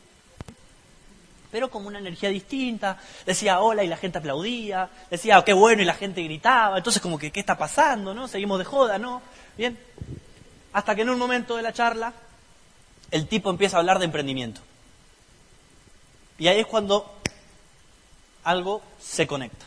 pero 1.51 1.71
como 1.71 1.89
una 1.89 1.99
energía 1.99 2.29
distinta. 2.29 2.99
Decía 3.27 3.61
hola 3.61 3.83
y 3.83 3.89
la 3.89 3.97
gente 3.97 4.19
aplaudía, 4.19 4.89
decía 5.11 5.43
qué 5.45 5.53
bueno 5.53 5.83
y 5.83 5.85
la 5.85 5.95
gente 5.95 6.23
gritaba. 6.23 6.79
Entonces 6.79 7.03
como 7.03 7.19
que 7.19 7.31
qué 7.31 7.41
está 7.41 7.59
pasando, 7.59 8.15
¿no? 8.15 8.29
Seguimos 8.29 8.59
de 8.59 8.65
joda, 8.65 8.99
¿no? 8.99 9.23
Bien. 9.57 9.79
Hasta 10.73 10.95
que 10.95 11.03
en 11.03 11.11
un 11.11 11.19
momento 11.19 11.57
de 11.57 11.63
la 11.63 11.73
charla 11.73 12.13
el 13.11 13.27
tipo 13.27 13.51
empieza 13.51 13.77
a 13.77 13.81
hablar 13.81 13.99
de 13.99 14.05
emprendimiento. 14.05 14.61
Y 16.39 16.47
ahí 16.47 16.61
es 16.61 16.67
cuando 16.67 17.20
algo 18.51 18.83
se 19.01 19.27
conecta. 19.27 19.67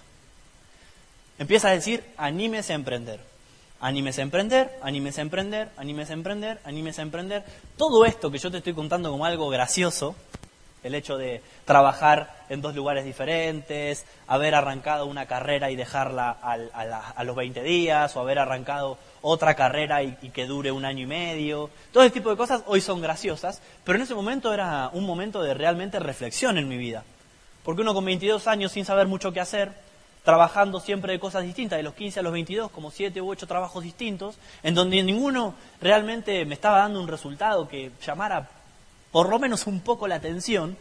Empieza 1.40 1.70
a 1.70 1.72
decir, 1.72 2.04
anímese 2.18 2.74
a 2.74 2.76
emprender. 2.76 3.20
Anímese 3.80 4.22
a 4.22 4.24
emprender, 4.24 4.72
anímese 4.82 5.20
a 5.20 5.24
emprender, 5.24 5.70
anímese 5.76 6.14
a 6.14 6.16
emprender, 6.16 6.60
anímese 6.64 7.02
a 7.02 7.04
emprender. 7.04 7.44
Todo 7.76 8.06
esto 8.06 8.32
que 8.32 8.38
yo 8.38 8.50
te 8.50 8.60
estoy 8.60 8.74
contando 8.74 9.12
como 9.12 9.26
algo 9.26 9.50
gracioso, 9.50 10.16
el 10.84 10.96
hecho 10.96 11.18
de 11.18 11.42
trabajar 11.66 12.46
en 12.50 12.62
dos 12.62 12.76
lugares 12.76 13.04
diferentes, 13.04 14.06
haber 14.28 14.56
arrancado 14.56 15.06
una 15.06 15.26
carrera 15.26 15.72
y 15.72 15.76
dejarla 15.76 16.30
a, 16.30 17.24
los 17.26 17.36
20 17.36 17.62
días, 17.64 18.16
o 18.16 18.22
haber 18.22 18.40
arrancado 18.40 18.98
otra 19.22 19.56
carrera 19.56 20.04
y, 20.04 20.14
que 20.34 20.46
dure 20.46 20.72
un 20.72 20.86
año 20.86 21.04
y 21.04 21.08
medio. 21.08 21.70
Todo 21.92 22.04
ese 22.04 22.14
tipo 22.14 22.30
de 22.30 22.38
cosas 22.38 22.64
hoy 22.68 22.80
son 22.80 23.02
graciosas, 23.02 23.62
pero 23.84 23.98
en 23.98 24.04
ese 24.04 24.16
momento 24.16 24.54
era 24.54 24.90
un 24.94 25.06
momento 25.06 25.42
de 25.42 25.54
realmente 25.54 26.00
reflexión 26.00 26.58
en 26.58 26.70
mi 26.70 26.78
vida. 26.78 27.04
Porque 27.64 27.82
uno 27.82 27.94
con 27.94 28.06
22 28.06 28.48
años 28.48 28.72
sin 28.72 28.86
saber 28.86 29.08
mucho 29.08 29.32
qué 29.32 29.40
hacer, 29.40 29.72
trabajando 30.24 30.80
siempre 30.80 31.14
de 31.14 31.20
cosas 31.20 31.44
distintas, 31.44 31.78
de 31.78 31.84
los 31.84 31.94
15 31.94 32.20
a 32.20 32.24
los 32.24 32.34
22, 32.34 32.72
como 32.72 32.92
7 32.92 33.22
u 33.22 33.30
8 33.30 33.48
trabajos 33.48 33.84
distintos, 33.84 34.36
en 34.64 34.76
donde 34.76 35.04
ninguno 35.04 35.56
realmente 35.82 36.46
me 36.46 36.54
estaba 36.54 36.80
dando 36.80 37.02
un 37.02 37.08
resultado 37.08 37.68
que 37.68 37.92
llamara 38.06 38.50
por 39.12 39.30
lo 39.30 39.38
menos 39.38 39.68
un 39.68 39.82
poco 39.82 40.08
la 40.08 40.16
atención, 40.16 40.76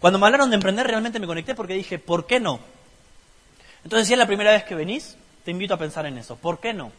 cuando 0.00 0.18
me 0.18 0.26
hablaron 0.26 0.50
de 0.50 0.56
emprender 0.56 0.86
realmente 0.86 1.18
me 1.18 1.26
conecté 1.26 1.54
porque 1.54 1.74
dije, 1.74 1.98
¿por 1.98 2.26
qué 2.26 2.40
no? 2.40 2.60
Entonces, 3.84 4.06
si 4.06 4.14
es 4.14 4.18
la 4.18 4.26
primera 4.26 4.52
vez 4.52 4.64
que 4.64 4.74
venís, 4.74 5.16
te 5.44 5.50
invito 5.50 5.74
a 5.74 5.78
pensar 5.78 6.06
en 6.06 6.16
eso. 6.16 6.36
¿Por 6.36 6.58
qué 6.58 6.72
no? 6.72 6.90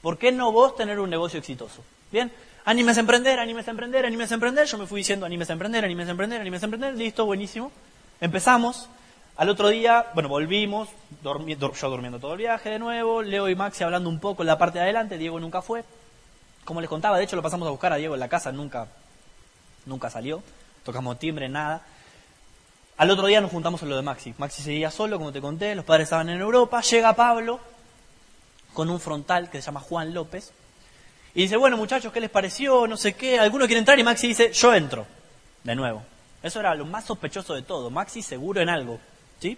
¿Por 0.00 0.18
qué 0.18 0.32
no 0.32 0.52
vos 0.52 0.76
tener 0.76 1.00
un 1.00 1.10
negocio 1.10 1.38
exitoso? 1.38 1.82
Bien, 2.12 2.30
animes 2.64 2.96
a 2.96 3.00
emprender, 3.00 3.40
animes 3.40 3.66
a 3.66 3.72
emprender, 3.72 4.06
animes 4.06 4.30
a 4.30 4.34
emprender. 4.34 4.66
Yo 4.66 4.78
me 4.78 4.86
fui 4.86 5.00
diciendo 5.00 5.26
animes 5.26 5.50
a 5.50 5.54
emprender, 5.54 5.84
animes 5.84 6.08
a 6.08 6.10
emprender, 6.12 6.40
a 6.40 6.44
emprender. 6.44 6.94
Listo, 6.94 7.26
buenísimo. 7.26 7.72
Empezamos. 8.22 8.88
Al 9.36 9.48
otro 9.48 9.68
día, 9.68 10.06
bueno, 10.14 10.28
volvimos, 10.28 10.88
yo 11.24 11.90
durmiendo 11.90 12.20
todo 12.20 12.32
el 12.34 12.38
viaje 12.38 12.70
de 12.70 12.78
nuevo, 12.78 13.20
Leo 13.20 13.48
y 13.48 13.56
Maxi 13.56 13.82
hablando 13.82 14.08
un 14.08 14.20
poco 14.20 14.44
en 14.44 14.46
la 14.46 14.58
parte 14.58 14.78
de 14.78 14.84
adelante, 14.84 15.18
Diego 15.18 15.40
nunca 15.40 15.60
fue. 15.60 15.82
Como 16.64 16.80
les 16.80 16.88
contaba, 16.88 17.18
de 17.18 17.24
hecho 17.24 17.34
lo 17.34 17.42
pasamos 17.42 17.66
a 17.66 17.72
buscar 17.72 17.92
a 17.92 17.96
Diego 17.96 18.14
en 18.14 18.20
la 18.20 18.28
casa, 18.28 18.52
nunca 18.52 18.86
nunca 19.86 20.08
salió, 20.08 20.40
tocamos 20.84 21.18
timbre, 21.18 21.48
nada. 21.48 21.82
Al 22.96 23.10
otro 23.10 23.26
día 23.26 23.40
nos 23.40 23.50
juntamos 23.50 23.82
en 23.82 23.88
lo 23.88 23.96
de 23.96 24.02
Maxi. 24.02 24.34
Maxi 24.38 24.62
seguía 24.62 24.92
solo, 24.92 25.18
como 25.18 25.32
te 25.32 25.40
conté, 25.40 25.74
los 25.74 25.84
padres 25.84 26.04
estaban 26.04 26.28
en 26.28 26.40
Europa, 26.40 26.80
llega 26.82 27.14
Pablo 27.14 27.58
con 28.72 28.88
un 28.88 29.00
frontal 29.00 29.50
que 29.50 29.60
se 29.60 29.66
llama 29.66 29.80
Juan 29.80 30.14
López, 30.14 30.52
y 31.34 31.42
dice, 31.42 31.56
bueno 31.56 31.76
muchachos, 31.76 32.12
¿qué 32.12 32.20
les 32.20 32.30
pareció? 32.30 32.86
No 32.86 32.96
sé 32.96 33.14
qué, 33.14 33.40
alguno 33.40 33.66
quiere 33.66 33.80
entrar 33.80 33.98
y 33.98 34.04
Maxi 34.04 34.28
dice, 34.28 34.52
yo 34.52 34.72
entro, 34.72 35.06
de 35.64 35.74
nuevo. 35.74 36.04
Eso 36.42 36.60
era 36.60 36.74
lo 36.74 36.84
más 36.84 37.04
sospechoso 37.04 37.54
de 37.54 37.62
todo, 37.62 37.90
Maxi 37.90 38.22
seguro 38.22 38.60
en 38.60 38.68
algo, 38.68 38.98
¿sí? 39.38 39.56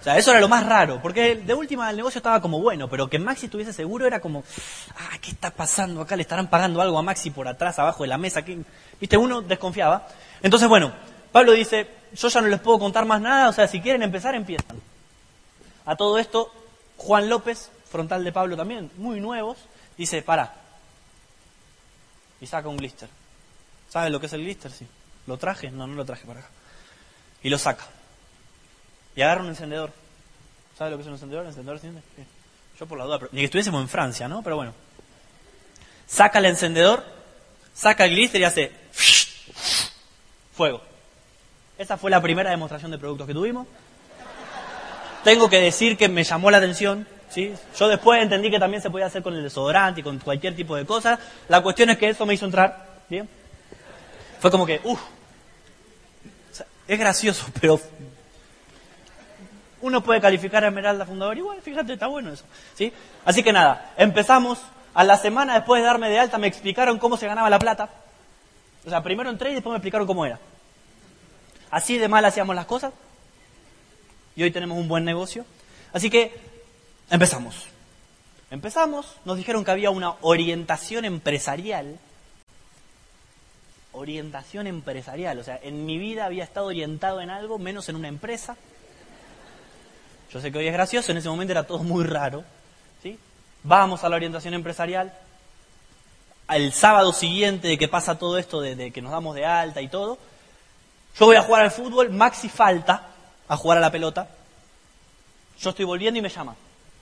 O 0.00 0.04
sea, 0.04 0.16
eso 0.16 0.30
era 0.30 0.40
lo 0.40 0.48
más 0.48 0.64
raro, 0.64 1.00
porque 1.02 1.34
de 1.34 1.54
última 1.54 1.90
el 1.90 1.96
negocio 1.96 2.20
estaba 2.20 2.40
como 2.40 2.60
bueno, 2.60 2.88
pero 2.88 3.10
que 3.10 3.18
Maxi 3.18 3.46
estuviese 3.46 3.72
seguro 3.72 4.06
era 4.06 4.20
como, 4.20 4.44
ah, 4.96 5.18
¿qué 5.20 5.32
está 5.32 5.50
pasando 5.50 6.00
acá? 6.00 6.14
Le 6.14 6.22
estarán 6.22 6.48
pagando 6.48 6.80
algo 6.80 6.98
a 6.98 7.02
Maxi 7.02 7.30
por 7.30 7.48
atrás, 7.48 7.78
abajo 7.78 8.04
de 8.04 8.08
la 8.08 8.16
mesa. 8.16 8.42
Viste, 9.00 9.16
uno 9.16 9.42
desconfiaba. 9.42 10.06
Entonces, 10.40 10.68
bueno, 10.68 10.92
Pablo 11.32 11.52
dice, 11.52 11.88
yo 12.14 12.28
ya 12.28 12.40
no 12.40 12.46
les 12.46 12.60
puedo 12.60 12.78
contar 12.78 13.04
más 13.06 13.20
nada, 13.20 13.48
o 13.48 13.52
sea, 13.52 13.66
si 13.66 13.80
quieren 13.80 14.02
empezar, 14.02 14.34
empiezan. 14.34 14.80
A 15.84 15.96
todo 15.96 16.18
esto, 16.18 16.52
Juan 16.96 17.28
López, 17.28 17.70
frontal 17.90 18.22
de 18.22 18.32
Pablo 18.32 18.56
también, 18.56 18.90
muy 18.96 19.20
nuevos, 19.20 19.58
dice, 19.96 20.22
para. 20.22 20.54
Y 22.40 22.46
saca 22.46 22.68
un 22.68 22.76
glister. 22.76 23.08
¿Sabes 23.88 24.12
lo 24.12 24.20
que 24.20 24.26
es 24.26 24.32
el 24.32 24.42
glister? 24.42 24.70
Sí. 24.70 24.86
¿Lo 25.28 25.36
traje? 25.36 25.70
No, 25.70 25.86
no 25.86 25.94
lo 25.94 26.06
traje 26.06 26.26
para 26.26 26.40
acá. 26.40 26.48
Y 27.42 27.50
lo 27.50 27.58
saca. 27.58 27.84
Y 29.14 29.20
agarra 29.20 29.42
un 29.42 29.48
encendedor. 29.48 29.92
¿Sabes 30.78 30.90
lo 30.90 30.96
que 30.96 31.02
es 31.02 31.06
un 31.06 31.12
encendedor? 31.12 31.44
encendedor 31.44 31.78
Yo 32.80 32.86
por 32.86 32.96
la 32.96 33.04
duda, 33.04 33.20
ni 33.32 33.40
que 33.40 33.44
estuviésemos 33.44 33.82
en 33.82 33.88
Francia, 33.90 34.26
¿no? 34.26 34.42
Pero 34.42 34.56
bueno. 34.56 34.72
Saca 36.06 36.38
el 36.38 36.46
encendedor, 36.46 37.04
saca 37.74 38.06
el 38.06 38.12
glister 38.12 38.40
y 38.40 38.44
hace 38.44 38.72
fuego. 40.54 40.80
Esa 41.76 41.98
fue 41.98 42.10
la 42.10 42.22
primera 42.22 42.48
demostración 42.48 42.90
de 42.90 42.96
productos 42.96 43.26
que 43.26 43.34
tuvimos. 43.34 43.66
Tengo 45.24 45.50
que 45.50 45.60
decir 45.60 45.98
que 45.98 46.08
me 46.08 46.24
llamó 46.24 46.50
la 46.50 46.56
atención, 46.56 47.06
¿sí? 47.28 47.52
Yo 47.78 47.88
después 47.88 48.22
entendí 48.22 48.50
que 48.50 48.58
también 48.58 48.82
se 48.82 48.88
podía 48.88 49.06
hacer 49.06 49.22
con 49.22 49.34
el 49.34 49.42
desodorante 49.42 50.00
y 50.00 50.04
con 50.04 50.18
cualquier 50.20 50.56
tipo 50.56 50.74
de 50.74 50.86
cosas. 50.86 51.18
La 51.48 51.60
cuestión 51.60 51.90
es 51.90 51.98
que 51.98 52.08
eso 52.08 52.24
me 52.24 52.32
hizo 52.32 52.46
entrar, 52.46 53.02
¿bien? 53.10 53.28
Fue 54.40 54.50
como 54.50 54.64
que, 54.64 54.80
uff, 54.84 55.00
es 56.88 56.98
gracioso, 56.98 57.46
pero 57.60 57.80
uno 59.80 60.02
puede 60.02 60.20
calificar 60.20 60.64
a 60.64 60.68
Esmeralda 60.68 61.06
Fundador 61.06 61.38
igual, 61.38 61.62
fíjate, 61.62 61.92
está 61.92 62.08
bueno 62.08 62.32
eso. 62.32 62.44
¿sí? 62.74 62.92
Así 63.24 63.42
que 63.42 63.52
nada, 63.52 63.92
empezamos. 63.96 64.58
A 64.94 65.04
la 65.04 65.16
semana 65.16 65.54
después 65.54 65.80
de 65.80 65.86
darme 65.86 66.08
de 66.08 66.18
alta 66.18 66.38
me 66.38 66.48
explicaron 66.48 66.98
cómo 66.98 67.16
se 67.16 67.28
ganaba 67.28 67.48
la 67.48 67.60
plata. 67.60 67.88
O 68.84 68.90
sea, 68.90 69.02
primero 69.02 69.30
entré 69.30 69.50
y 69.50 69.54
después 69.54 69.70
me 69.70 69.76
explicaron 69.76 70.08
cómo 70.08 70.26
era. 70.26 70.40
Así 71.70 71.98
de 71.98 72.08
mal 72.08 72.24
hacíamos 72.24 72.56
las 72.56 72.66
cosas. 72.66 72.92
Y 74.34 74.42
hoy 74.42 74.50
tenemos 74.50 74.76
un 74.76 74.88
buen 74.88 75.04
negocio. 75.04 75.44
Así 75.92 76.10
que 76.10 76.34
empezamos. 77.10 77.66
Empezamos, 78.50 79.16
nos 79.24 79.36
dijeron 79.36 79.64
que 79.64 79.70
había 79.70 79.90
una 79.90 80.14
orientación 80.22 81.04
empresarial. 81.04 81.98
Orientación 83.98 84.68
empresarial. 84.68 85.38
O 85.38 85.44
sea, 85.44 85.58
en 85.60 85.84
mi 85.84 85.98
vida 85.98 86.24
había 86.24 86.44
estado 86.44 86.66
orientado 86.66 87.20
en 87.20 87.30
algo, 87.30 87.58
menos 87.58 87.88
en 87.88 87.96
una 87.96 88.06
empresa. 88.06 88.56
Yo 90.32 90.40
sé 90.40 90.52
que 90.52 90.58
hoy 90.58 90.68
es 90.68 90.72
gracioso, 90.72 91.10
en 91.10 91.18
ese 91.18 91.28
momento 91.28 91.52
era 91.52 91.66
todo 91.66 91.78
muy 91.80 92.04
raro. 92.04 92.44
¿sí? 93.02 93.18
Vamos 93.64 94.04
a 94.04 94.08
la 94.08 94.16
orientación 94.16 94.54
empresarial. 94.54 95.12
Al 96.46 96.72
sábado 96.72 97.12
siguiente 97.12 97.66
de 97.66 97.76
que 97.76 97.88
pasa 97.88 98.18
todo 98.18 98.38
esto, 98.38 98.60
de, 98.60 98.92
que 98.92 99.02
nos 99.02 99.10
damos 99.10 99.34
de 99.34 99.44
alta 99.44 99.82
y 99.82 99.88
todo, 99.88 100.18
yo 101.18 101.26
voy 101.26 101.36
a 101.36 101.42
jugar 101.42 101.62
al 101.62 101.70
fútbol, 101.70 102.10
Maxi 102.10 102.48
falta 102.48 103.08
a 103.48 103.56
jugar 103.56 103.78
a 103.78 103.80
la 103.80 103.90
pelota. 103.90 104.28
Yo 105.58 105.70
estoy 105.70 105.84
volviendo 105.84 106.18
y 106.18 106.22
me 106.22 106.28
llama, 106.28 106.54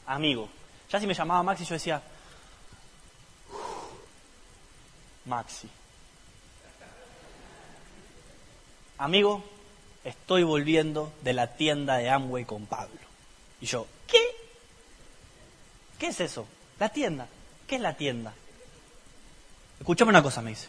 amigo. 0.06 0.48
Ya 0.90 0.98
si 0.98 1.06
me 1.06 1.14
llamaba 1.14 1.42
Maxi, 1.42 1.64
yo 1.64 1.74
decía, 1.74 2.00
Maxi. 5.26 5.68
Amigo, 8.98 9.44
estoy 10.04 10.42
volviendo 10.42 11.12
de 11.22 11.32
la 11.34 11.56
tienda 11.56 11.96
de 11.96 12.08
Amway 12.08 12.44
con 12.44 12.66
Pablo. 12.66 12.98
Y 13.60 13.66
yo, 13.66 13.86
¿qué? 14.06 14.20
¿Qué 15.98 16.08
es 16.08 16.20
eso? 16.20 16.46
La 16.78 16.88
tienda. 16.88 17.28
¿Qué 17.66 17.76
es 17.76 17.80
la 17.80 17.96
tienda? 17.96 18.32
Escuchame 19.78 20.10
una 20.10 20.22
cosa, 20.22 20.40
me 20.40 20.50
dice. 20.50 20.68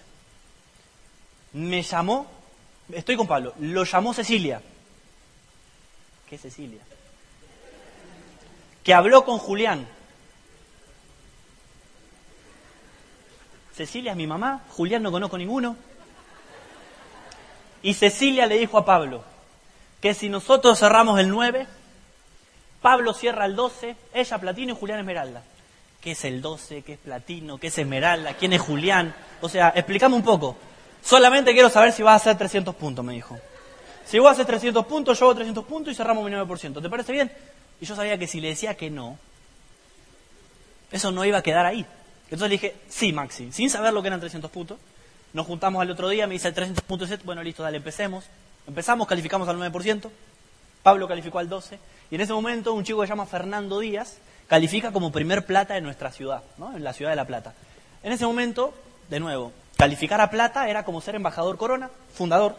Me 1.53 1.81
llamó, 1.81 2.27
estoy 2.91 3.15
con 3.15 3.27
Pablo, 3.27 3.53
lo 3.59 3.83
llamó 3.83 4.13
Cecilia. 4.13 4.61
¿Qué 6.29 6.35
es 6.35 6.41
Cecilia? 6.41 6.81
Que 8.83 8.93
habló 8.93 9.23
con 9.23 9.37
Julián. 9.37 9.87
Cecilia 13.73 14.11
es 14.11 14.17
mi 14.17 14.27
mamá, 14.27 14.65
Julián 14.69 15.03
no 15.03 15.11
conozco 15.11 15.37
ninguno. 15.37 15.77
Y 17.87 17.93
Cecilia 17.93 18.47
le 18.47 18.57
dijo 18.57 18.77
a 18.77 18.83
Pablo 18.83 19.23
que 20.01 20.13
si 20.13 20.27
nosotros 20.27 20.77
cerramos 20.77 21.21
el 21.21 21.29
9, 21.29 21.65
Pablo 22.81 23.13
cierra 23.13 23.45
el 23.45 23.55
12, 23.55 23.95
ella 24.13 24.37
platino 24.39 24.73
y 24.73 24.75
Julián 24.75 24.99
esmeralda. 24.99 25.41
¿Qué 26.01 26.11
es 26.11 26.25
el 26.25 26.41
12? 26.41 26.81
¿Qué 26.81 26.93
es 26.95 26.99
platino? 26.99 27.57
¿Qué 27.57 27.67
es 27.67 27.77
esmeralda? 27.77 28.33
¿Quién 28.33 28.51
es 28.51 28.59
Julián? 28.59 29.15
O 29.39 29.47
sea, 29.47 29.71
explícame 29.73 30.15
un 30.15 30.21
poco. 30.21 30.57
Solamente 31.01 31.53
quiero 31.53 31.69
saber 31.69 31.93
si 31.93 32.03
vas 32.03 32.11
a 32.11 32.15
hacer 32.17 32.37
300 32.37 32.75
puntos, 32.75 33.05
me 33.05 33.13
dijo. 33.13 33.39
Si 34.05 34.19
vos 34.19 34.33
haces 34.33 34.45
300 34.45 34.85
puntos, 34.85 35.17
yo 35.17 35.27
hago 35.27 35.35
300 35.35 35.63
puntos 35.63 35.93
y 35.93 35.95
cerramos 35.95 36.25
mi 36.25 36.31
9%. 36.31 36.81
¿Te 36.81 36.89
parece 36.89 37.13
bien? 37.13 37.31
Y 37.79 37.85
yo 37.85 37.95
sabía 37.95 38.17
que 38.17 38.27
si 38.27 38.41
le 38.41 38.49
decía 38.49 38.75
que 38.75 38.89
no, 38.89 39.17
eso 40.91 41.09
no 41.13 41.23
iba 41.23 41.37
a 41.37 41.41
quedar 41.41 41.65
ahí. 41.65 41.85
Entonces 42.25 42.49
le 42.49 42.55
dije, 42.55 42.75
sí, 42.89 43.13
Maxi, 43.13 43.53
sin 43.53 43.69
saber 43.69 43.93
lo 43.93 44.01
que 44.01 44.09
eran 44.09 44.19
300 44.19 44.51
puntos. 44.51 44.77
Nos 45.33 45.45
juntamos 45.45 45.81
al 45.81 45.91
otro 45.91 46.09
día, 46.09 46.27
me 46.27 46.33
dice 46.33 46.51
300 46.51 46.83
puntos, 46.83 47.09
bueno, 47.23 47.43
listo, 47.43 47.63
dale, 47.63 47.77
empecemos. 47.77 48.25
Empezamos, 48.67 49.07
calificamos 49.07 49.47
al 49.47 49.57
9%, 49.57 50.09
Pablo 50.83 51.07
calificó 51.07 51.39
al 51.39 51.49
12%, 51.49 51.77
y 52.11 52.15
en 52.15 52.21
ese 52.21 52.33
momento 52.33 52.73
un 52.73 52.83
chico 52.83 53.01
que 53.01 53.07
se 53.07 53.11
llama 53.11 53.25
Fernando 53.25 53.79
Díaz 53.79 54.17
califica 54.47 54.91
como 54.91 55.11
primer 55.11 55.45
plata 55.45 55.73
de 55.73 55.81
nuestra 55.81 56.11
ciudad, 56.11 56.43
¿no? 56.57 56.75
en 56.75 56.83
la 56.83 56.93
ciudad 56.93 57.11
de 57.11 57.17
La 57.17 57.25
Plata. 57.25 57.53
En 58.03 58.11
ese 58.11 58.25
momento, 58.25 58.73
de 59.09 59.19
nuevo, 59.19 59.51
calificar 59.75 60.21
a 60.21 60.29
plata 60.29 60.69
era 60.69 60.83
como 60.83 61.01
ser 61.01 61.15
embajador 61.15 61.57
corona, 61.57 61.89
fundador. 62.13 62.55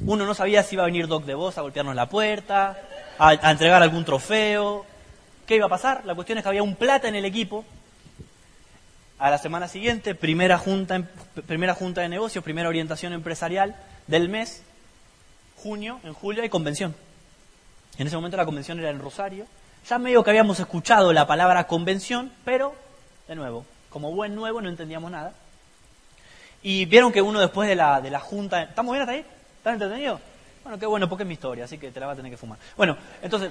Uno 0.00 0.26
no 0.26 0.34
sabía 0.34 0.62
si 0.62 0.74
iba 0.74 0.84
a 0.84 0.86
venir 0.86 1.06
Doc 1.06 1.24
de 1.24 1.34
Voz 1.34 1.58
a 1.58 1.62
golpearnos 1.62 1.94
la 1.94 2.08
puerta, 2.08 2.78
a, 3.18 3.28
a 3.28 3.50
entregar 3.50 3.82
algún 3.82 4.04
trofeo, 4.04 4.86
¿Qué 5.48 5.56
iba 5.56 5.64
a 5.64 5.70
pasar? 5.70 6.04
La 6.04 6.14
cuestión 6.14 6.36
es 6.36 6.42
que 6.44 6.50
había 6.50 6.62
un 6.62 6.76
plata 6.76 7.08
en 7.08 7.14
el 7.14 7.24
equipo. 7.24 7.64
A 9.18 9.30
la 9.30 9.38
semana 9.38 9.66
siguiente, 9.66 10.14
primera 10.14 10.58
junta, 10.58 11.02
primera 11.46 11.74
junta 11.74 12.02
de 12.02 12.08
negocios, 12.08 12.44
primera 12.44 12.68
orientación 12.68 13.12
empresarial 13.12 13.74
del 14.06 14.28
mes, 14.28 14.62
junio, 15.56 16.00
en 16.04 16.12
julio 16.12 16.42
hay 16.42 16.48
convención. 16.48 16.94
En 17.98 18.06
ese 18.06 18.14
momento 18.14 18.36
la 18.36 18.44
convención 18.44 18.78
era 18.78 18.90
en 18.90 19.00
Rosario. 19.00 19.46
Ya 19.88 19.98
medio 19.98 20.22
que 20.22 20.30
habíamos 20.30 20.60
escuchado 20.60 21.12
la 21.12 21.26
palabra 21.26 21.66
convención, 21.66 22.30
pero, 22.44 22.74
de 23.26 23.34
nuevo, 23.34 23.64
como 23.90 24.12
buen 24.12 24.36
nuevo 24.36 24.60
no 24.60 24.68
entendíamos 24.68 25.10
nada. 25.10 25.32
Y 26.62 26.84
vieron 26.84 27.10
que 27.12 27.22
uno 27.22 27.40
después 27.40 27.68
de 27.68 27.74
la, 27.74 28.00
de 28.00 28.10
la 28.10 28.20
junta... 28.20 28.62
¿Estamos 28.62 28.92
bien 28.92 29.02
hasta 29.02 29.14
ahí? 29.14 29.24
¿Están 29.56 29.74
entretenidos? 29.74 30.20
Bueno, 30.62 30.78
qué 30.78 30.86
bueno, 30.86 31.08
porque 31.08 31.24
es 31.24 31.28
mi 31.28 31.34
historia, 31.34 31.64
así 31.64 31.78
que 31.78 31.90
te 31.90 31.98
la 31.98 32.06
va 32.06 32.12
a 32.12 32.16
tener 32.16 32.30
que 32.30 32.36
fumar. 32.36 32.58
Bueno, 32.76 32.96
entonces, 33.22 33.50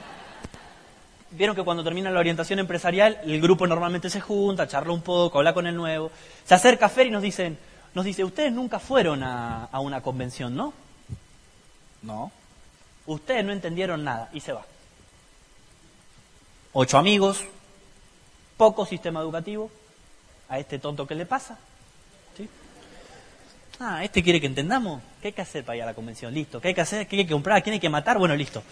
vieron 1.32 1.56
que 1.56 1.64
cuando 1.64 1.84
termina 1.84 2.10
la 2.10 2.20
orientación 2.20 2.60
empresarial, 2.60 3.20
el 3.24 3.42
grupo 3.42 3.68
normalmente 3.68 4.10
se 4.10 4.22
junta, 4.22 4.68
charla 4.68 4.94
un 4.94 5.02
poco, 5.02 5.38
habla 5.38 5.54
con 5.54 5.68
el 5.68 5.76
nuevo. 5.76 6.12
Se 6.46 6.54
acerca 6.54 6.90
Fer 6.90 7.08
y 7.08 7.12
nos 7.12 7.22
dicen, 7.22 7.58
nos 7.94 8.06
dice, 8.06 8.24
ustedes 8.24 8.52
nunca 8.52 8.80
fueron 8.80 9.24
a, 9.24 9.66
a 9.66 9.80
una 9.80 10.02
convención, 10.02 10.56
¿no? 10.56 10.74
No. 12.02 12.32
Ustedes 13.06 13.44
no 13.44 13.52
entendieron 13.52 14.04
nada 14.04 14.30
y 14.34 14.40
se 14.40 14.54
va. 14.54 14.66
Ocho 16.74 16.98
amigos, 16.98 17.44
poco 18.58 18.86
sistema 18.86 19.22
educativo. 19.22 19.72
A 20.50 20.60
este 20.60 20.80
tonto, 20.80 21.06
¿qué 21.06 21.16
le 21.16 21.26
pasa? 21.26 21.58
¿Sí? 22.38 22.48
Ah, 23.80 24.04
este 24.04 24.24
quiere 24.24 24.40
que 24.40 24.48
entendamos. 24.48 25.02
¿Qué 25.22 25.28
hay 25.28 25.34
que 25.34 25.42
hacer 25.42 25.66
para 25.66 25.76
ir 25.76 25.84
a 25.84 25.88
la 25.88 25.94
convención? 25.94 26.34
Listo. 26.34 26.62
¿Qué 26.62 26.70
hay 26.70 26.74
que 26.74 26.82
hacer? 26.82 27.08
¿Qué 27.08 27.18
hay 27.18 27.26
que 27.26 27.34
comprar? 27.34 27.62
¿Quién 27.64 27.74
hay 27.74 27.80
que 27.80 27.90
matar? 27.90 28.18
Bueno, 28.18 28.36
listo. 28.36 28.64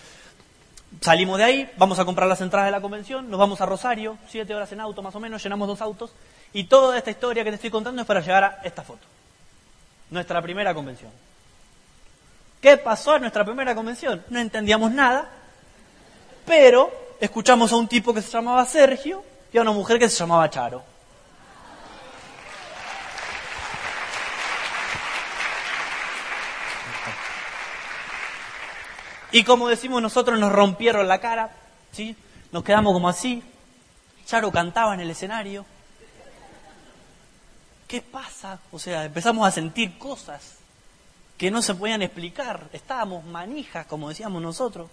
Salimos 1.01 1.37
de 1.37 1.43
ahí, 1.43 1.71
vamos 1.77 1.99
a 1.99 2.05
comprar 2.05 2.27
las 2.27 2.41
entradas 2.41 2.67
de 2.67 2.71
la 2.71 2.81
convención, 2.81 3.29
nos 3.29 3.39
vamos 3.39 3.61
a 3.61 3.65
Rosario, 3.65 4.17
siete 4.27 4.55
horas 4.55 4.71
en 4.71 4.79
auto 4.79 5.01
más 5.01 5.15
o 5.15 5.19
menos, 5.19 5.43
llenamos 5.43 5.67
dos 5.67 5.81
autos, 5.81 6.13
y 6.53 6.65
toda 6.65 6.97
esta 6.97 7.11
historia 7.11 7.43
que 7.43 7.51
te 7.51 7.55
estoy 7.55 7.69
contando 7.69 8.01
es 8.01 8.07
para 8.07 8.21
llegar 8.21 8.43
a 8.43 8.59
esta 8.63 8.81
foto. 8.81 9.05
Nuestra 10.09 10.41
primera 10.41 10.73
convención. 10.73 11.11
¿Qué 12.61 12.77
pasó 12.77 13.15
en 13.15 13.21
nuestra 13.21 13.45
primera 13.45 13.75
convención? 13.75 14.23
No 14.29 14.39
entendíamos 14.39 14.91
nada, 14.91 15.29
pero 16.45 16.91
escuchamos 17.19 17.71
a 17.71 17.75
un 17.75 17.87
tipo 17.87 18.13
que 18.13 18.21
se 18.21 18.31
llamaba 18.31 18.65
Sergio 18.65 19.23
y 19.51 19.57
a 19.57 19.61
una 19.61 19.71
mujer 19.71 19.99
que 19.99 20.09
se 20.09 20.17
llamaba 20.17 20.49
Charo. 20.49 20.94
Y 29.35 29.43
como 29.43 29.67
decimos 29.67 30.01
nosotros, 30.01 30.39
nos 30.39 30.49
rompieron 30.49 31.09
la 31.09 31.19
cara, 31.19 31.53
¿sí? 31.91 32.15
Nos 32.53 32.63
quedamos 32.63 32.93
como 32.93 33.09
así. 33.09 33.43
Charo 34.25 34.49
cantaba 34.49 34.93
en 34.93 35.01
el 35.01 35.09
escenario. 35.09 35.65
¿Qué 37.85 37.99
pasa? 38.01 38.59
O 38.71 38.79
sea, 38.79 39.03
empezamos 39.03 39.45
a 39.45 39.51
sentir 39.51 39.97
cosas 39.97 40.55
que 41.37 41.51
no 41.51 41.61
se 41.61 41.75
podían 41.75 42.01
explicar. 42.01 42.69
Estábamos 42.71 43.25
manijas, 43.25 43.85
como 43.87 44.07
decíamos 44.07 44.41
nosotros. 44.41 44.89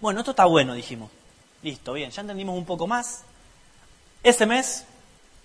Bueno, 0.00 0.20
esto 0.20 0.30
está 0.30 0.46
bueno, 0.46 0.72
dijimos. 0.72 1.10
Listo, 1.62 1.92
bien, 1.92 2.10
ya 2.10 2.22
entendimos 2.22 2.56
un 2.56 2.64
poco 2.64 2.86
más. 2.86 3.24
Ese 4.22 4.46
mes 4.46 4.86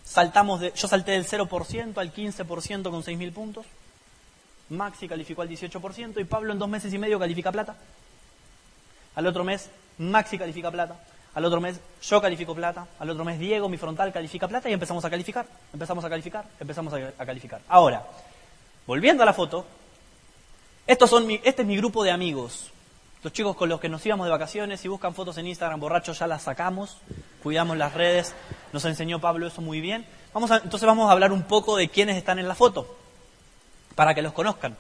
saltamos 0.06 0.62
de, 0.62 0.71
yo 0.73 0.88
salté 0.88 1.12
del 1.12 1.28
0% 1.28 1.97
al 1.97 2.13
15% 2.13 2.89
con 2.89 3.04
6.000 3.04 3.34
puntos. 3.34 3.65
Maxi 4.69 5.10
calificó 5.10 5.41
al 5.41 5.49
18% 5.49 6.21
y 6.21 6.23
Pablo 6.23 6.54
en 6.54 6.60
dos 6.60 6.69
meses 6.69 6.93
y 6.93 6.97
medio 6.97 7.19
califica 7.19 7.51
plata. 7.51 7.75
Al 9.15 9.28
otro 9.28 9.43
mes, 9.43 9.69
Maxi 9.97 10.38
califica 10.38 10.71
plata. 10.71 10.95
Al 11.34 11.43
otro 11.45 11.60
mes, 11.60 11.80
yo 12.01 12.21
califico 12.21 12.56
plata. 12.56 12.88
Al 12.99 13.10
otro 13.10 13.25
mes, 13.25 13.39
Diego, 13.39 13.67
mi 13.67 13.78
frontal, 13.78 14.12
califica 14.13 14.47
plata 14.47 14.69
y 14.69 14.73
empezamos 14.73 15.04
a 15.04 15.10
calificar. 15.10 15.45
Empezamos 15.73 16.04
a 16.06 16.10
calificar, 16.10 16.45
empezamos 16.60 16.93
a, 16.93 17.25
calificar. 17.25 17.62
Ahora, 17.67 18.06
volviendo 18.88 19.23
a 19.23 19.25
la 19.25 19.34
foto, 19.34 19.65
estos 20.88 21.10
son 21.10 21.30
este 21.32 21.62
es 21.62 21.67
mi 21.67 21.78
grupo 21.78 22.04
de 22.04 22.12
amigos. 22.12 22.71
Los 23.23 23.34
chicos 23.34 23.56
con 23.56 23.69
los 23.69 23.80
que 23.80 23.89
nos 23.89 24.06
íbamos 24.06 24.28
de 24.28 24.32
vacaciones, 24.32 24.80
si 24.80 24.88
buscan 24.88 25.15
fotos 25.15 25.38
en 25.38 25.47
Instagram 25.47 25.80
borrachos 25.80 26.19
ya 26.19 26.28
las 26.28 26.43
sacamos, 26.43 26.97
cuidamos 27.41 27.75
las 27.75 27.93
redes, 27.93 28.36
nos 28.71 28.86
enseñó 28.86 29.19
Pablo 29.19 29.47
eso 29.47 29.62
muy 29.62 29.82
bien. 29.82 30.06
Vamos 30.32 30.51
entonces 30.51 30.86
vamos 30.86 31.10
a 31.10 31.12
hablar 31.12 31.32
un 31.32 31.43
poco 31.43 31.75
de 31.75 31.89
quiénes 31.89 32.17
están 32.17 32.38
en 32.38 32.47
la 32.47 32.54
foto, 32.54 32.95
para 33.95 34.13
que 34.13 34.21
los 34.21 34.32
conozcan 34.32 34.78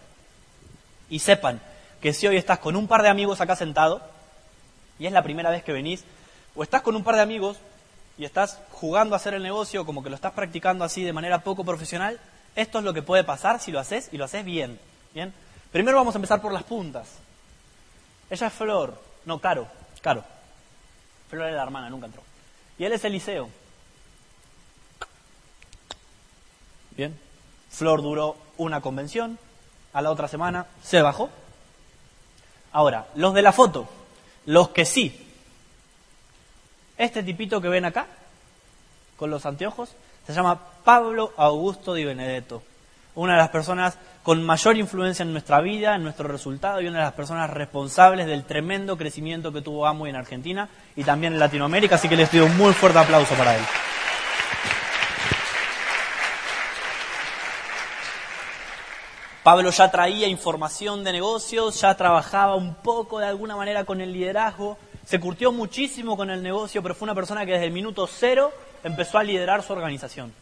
y 1.09 1.19
sepan 1.19 1.59
que 2.01 2.13
si 2.13 2.27
hoy 2.27 2.37
estás 2.37 2.59
con 2.59 2.75
un 2.75 2.87
par 2.87 3.01
de 3.01 3.09
amigos 3.09 3.41
acá 3.41 3.55
sentado, 3.55 4.01
y 4.99 5.05
es 5.05 5.11
la 5.11 5.23
primera 5.23 5.49
vez 5.49 5.63
que 5.63 5.73
venís, 5.73 6.03
o 6.55 6.63
estás 6.63 6.81
con 6.81 6.95
un 6.95 7.03
par 7.03 7.15
de 7.15 7.21
amigos 7.21 7.57
y 8.17 8.25
estás 8.25 8.59
jugando 8.71 9.15
a 9.15 9.17
hacer 9.17 9.33
el 9.33 9.43
negocio 9.43 9.85
como 9.85 10.03
que 10.03 10.09
lo 10.09 10.15
estás 10.15 10.33
practicando 10.33 10.85
así 10.85 11.03
de 11.03 11.13
manera 11.13 11.39
poco 11.39 11.63
profesional, 11.65 12.19
esto 12.55 12.79
es 12.79 12.85
lo 12.85 12.93
que 12.93 13.01
puede 13.01 13.23
pasar 13.23 13.59
si 13.59 13.71
lo 13.71 13.79
haces 13.79 14.09
y 14.11 14.17
lo 14.17 14.25
haces 14.25 14.45
bien. 14.45 14.79
¿bien? 15.13 15.33
Primero 15.71 15.97
vamos 15.97 16.15
a 16.15 16.17
empezar 16.17 16.41
por 16.41 16.53
las 16.53 16.63
puntas. 16.63 17.07
Ella 18.29 18.47
es 18.47 18.53
Flor, 18.53 19.01
no, 19.25 19.39
Caro, 19.39 19.67
Caro. 20.01 20.23
Flor 21.29 21.49
es 21.49 21.55
la 21.55 21.63
hermana, 21.63 21.89
nunca 21.89 22.05
entró. 22.05 22.23
Y 22.77 22.85
él 22.85 22.93
es 22.93 23.03
Eliseo. 23.03 23.49
Bien. 26.91 27.17
Flor 27.69 28.01
duró 28.01 28.37
una 28.57 28.79
convención, 28.79 29.37
a 29.91 30.01
la 30.01 30.11
otra 30.11 30.27
semana 30.27 30.67
se 30.81 31.01
bajó. 31.01 31.29
Ahora, 32.71 33.07
los 33.15 33.33
de 33.33 33.41
la 33.41 33.51
foto. 33.51 33.87
Los 34.45 34.69
que 34.69 34.85
sí. 34.85 35.21
Este 36.97 37.23
tipito 37.23 37.61
que 37.61 37.67
ven 37.67 37.85
acá, 37.85 38.05
con 39.17 39.29
los 39.29 39.45
anteojos, 39.45 39.89
se 40.25 40.33
llama 40.33 40.59
Pablo 40.83 41.33
Augusto 41.37 41.93
Di 41.93 42.05
Benedetto. 42.05 42.63
Una 43.15 43.33
de 43.33 43.39
las 43.39 43.49
personas 43.49 43.97
con 44.23 44.43
mayor 44.43 44.77
influencia 44.77 45.23
en 45.23 45.31
nuestra 45.31 45.61
vida, 45.61 45.95
en 45.95 46.03
nuestro 46.03 46.27
resultado, 46.27 46.81
y 46.81 46.87
una 46.87 46.99
de 46.99 47.05
las 47.05 47.13
personas 47.13 47.49
responsables 47.49 48.25
del 48.25 48.43
tremendo 48.43 48.97
crecimiento 48.97 49.53
que 49.53 49.61
tuvo 49.61 49.85
Amway 49.85 50.09
en 50.09 50.15
Argentina 50.15 50.67
y 50.95 51.03
también 51.03 51.33
en 51.33 51.39
Latinoamérica, 51.39 51.95
así 51.95 52.09
que 52.09 52.17
les 52.17 52.31
doy 52.31 52.41
un 52.41 52.57
muy 52.57 52.73
fuerte 52.73 52.99
aplauso 52.99 53.35
para 53.35 53.55
él. 53.55 53.63
Pablo 59.45 59.69
ya 59.69 59.91
traía 59.91 60.27
información 60.27 61.03
de 61.03 61.11
negocios, 61.11 61.79
ya 61.79 61.95
trabajaba 61.95 62.55
un 62.55 62.73
poco 62.73 63.19
de 63.19 63.27
alguna 63.27 63.55
manera 63.55 63.83
con 63.83 64.01
el 64.01 64.11
liderazgo, 64.11 64.75
se 65.05 65.19
curtió 65.19 65.51
muchísimo 65.51 66.17
con 66.17 66.31
el 66.31 66.41
negocio, 66.41 66.81
pero 66.81 66.95
fue 66.95 67.05
una 67.05 67.13
persona 67.13 67.45
que 67.45 67.51
desde 67.51 67.67
el 67.67 67.71
minuto 67.71 68.07
cero 68.07 68.51
empezó 68.83 69.19
a 69.19 69.23
liderar 69.23 69.61
su 69.61 69.71
organización. 69.71 70.33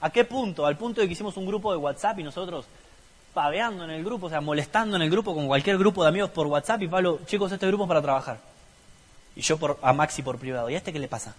¿A 0.00 0.08
qué 0.08 0.24
punto? 0.24 0.64
Al 0.64 0.78
punto 0.78 1.02
de 1.02 1.06
que 1.06 1.12
hicimos 1.12 1.36
un 1.36 1.44
grupo 1.44 1.72
de 1.72 1.76
WhatsApp 1.76 2.20
y 2.20 2.22
nosotros 2.22 2.64
paveando 3.34 3.84
en 3.84 3.90
el 3.90 4.02
grupo, 4.02 4.28
o 4.28 4.30
sea, 4.30 4.40
molestando 4.40 4.96
en 4.96 5.02
el 5.02 5.10
grupo, 5.10 5.34
como 5.34 5.48
cualquier 5.48 5.76
grupo 5.76 6.02
de 6.02 6.08
amigos 6.08 6.30
por 6.30 6.46
WhatsApp, 6.46 6.80
y 6.80 6.88
Pablo, 6.88 7.18
chicos, 7.26 7.52
este 7.52 7.66
grupo 7.66 7.84
es 7.84 7.88
para 7.88 8.00
trabajar. 8.00 8.38
Y 9.36 9.42
yo 9.42 9.58
por, 9.58 9.78
a 9.82 9.92
Maxi 9.92 10.22
por 10.22 10.38
privado, 10.38 10.70
¿y 10.70 10.74
a 10.74 10.78
este 10.78 10.90
qué 10.90 10.98
le 10.98 11.08
pasa? 11.08 11.34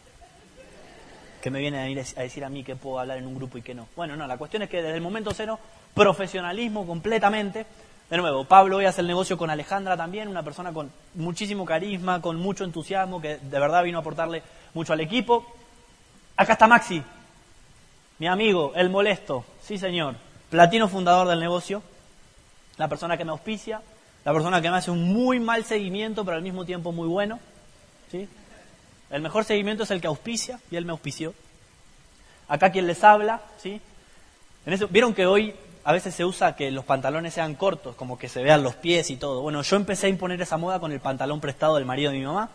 Que 1.42 1.50
me 1.50 1.60
viene 1.60 1.80
a, 1.80 2.20
a 2.20 2.24
decir 2.24 2.44
a 2.44 2.50
mí 2.50 2.64
que 2.64 2.76
puedo 2.76 3.00
hablar 3.00 3.18
en 3.18 3.28
un 3.28 3.36
grupo 3.36 3.58
y 3.58 3.62
que 3.62 3.74
no. 3.74 3.88
Bueno, 3.96 4.16
no, 4.16 4.28
la 4.28 4.38
cuestión 4.38 4.64
es 4.64 4.70
que 4.70 4.82
desde 4.82 4.96
el 4.96 5.02
momento 5.02 5.32
cero 5.34 5.60
profesionalismo 5.94 6.86
completamente. 6.86 7.66
De 8.10 8.18
nuevo, 8.18 8.44
Pablo 8.44 8.78
hoy 8.78 8.86
hace 8.86 9.02
el 9.02 9.08
negocio 9.08 9.38
con 9.38 9.52
Alejandra 9.52 9.96
también, 9.96 10.28
una 10.28 10.42
persona 10.42 10.74
con 10.74 10.92
muchísimo 11.14 11.64
carisma, 11.64 12.22
con 12.22 12.38
mucho 12.38 12.64
entusiasmo, 12.64 13.22
que 13.22 13.38
de 13.38 13.60
verdad 13.60 13.84
vino 13.84 14.00
a 14.00 14.02
aportarle 14.02 14.42
mucho 14.74 14.94
al 14.94 15.00
equipo. 15.00 15.46
Acá 16.36 16.54
está 16.54 16.68
Maxi, 16.68 17.04
mi 18.18 18.28
amigo, 18.28 18.74
el 18.76 18.90
molesto, 18.90 19.46
sí 19.62 19.78
señor, 19.78 20.16
platino 20.50 20.88
fundador 20.88 21.28
del 21.28 21.40
negocio. 21.40 21.84
la 22.78 22.88
persona 22.88 23.18
que 23.18 23.26
me 23.26 23.32
auspicia, 23.32 23.82
la 24.26 24.34
persona 24.34 24.62
que 24.62 24.72
me 24.72 24.78
hace 24.78 24.90
un 24.90 25.14
muy 25.14 25.40
mal 25.40 25.64
seguimiento, 25.64 26.26
pero 26.26 26.38
al 26.38 26.44
mismo 26.44 26.66
tiempo 26.66 26.92
muy 26.92 27.08
bueno. 27.08 27.40
¿sí? 28.10 28.28
El 29.10 29.22
mejor 29.22 29.44
seguimiento 29.44 29.84
es 29.84 29.92
el 29.92 30.02
que 30.02 30.08
auspicia, 30.08 30.60
y 30.70 30.76
él 30.76 30.86
me 30.86 30.92
auspició. 30.92 31.34
Acá 32.48 32.72
quien 32.72 32.88
les 32.88 33.04
habla, 33.04 33.42
¿sí? 33.58 33.82
En 34.66 34.88
Vieron 34.90 35.14
que 35.14 35.26
hoy 35.26 35.56
a 35.84 35.92
veces 35.92 36.14
se 36.14 36.26
usa 36.26 36.56
que 36.56 36.70
los 36.72 36.86
pantalones 36.86 37.34
sean 37.34 37.56
cortos, 37.56 37.96
como 37.96 38.18
que 38.18 38.30
se 38.30 38.44
vean 38.44 38.62
los 38.62 38.76
pies 38.76 39.10
y 39.10 39.16
todo. 39.16 39.42
Bueno, 39.42 39.62
yo 39.62 39.76
empecé 39.76 40.08
a 40.08 40.10
imponer 40.10 40.42
esa 40.42 40.58
moda 40.58 40.80
con 40.80 40.92
el 40.92 41.00
pantalón 41.00 41.40
prestado 41.40 41.76
del 41.76 41.86
marido 41.86 42.12
de 42.12 42.20
mi 42.20 42.26
mamá. 42.26 42.50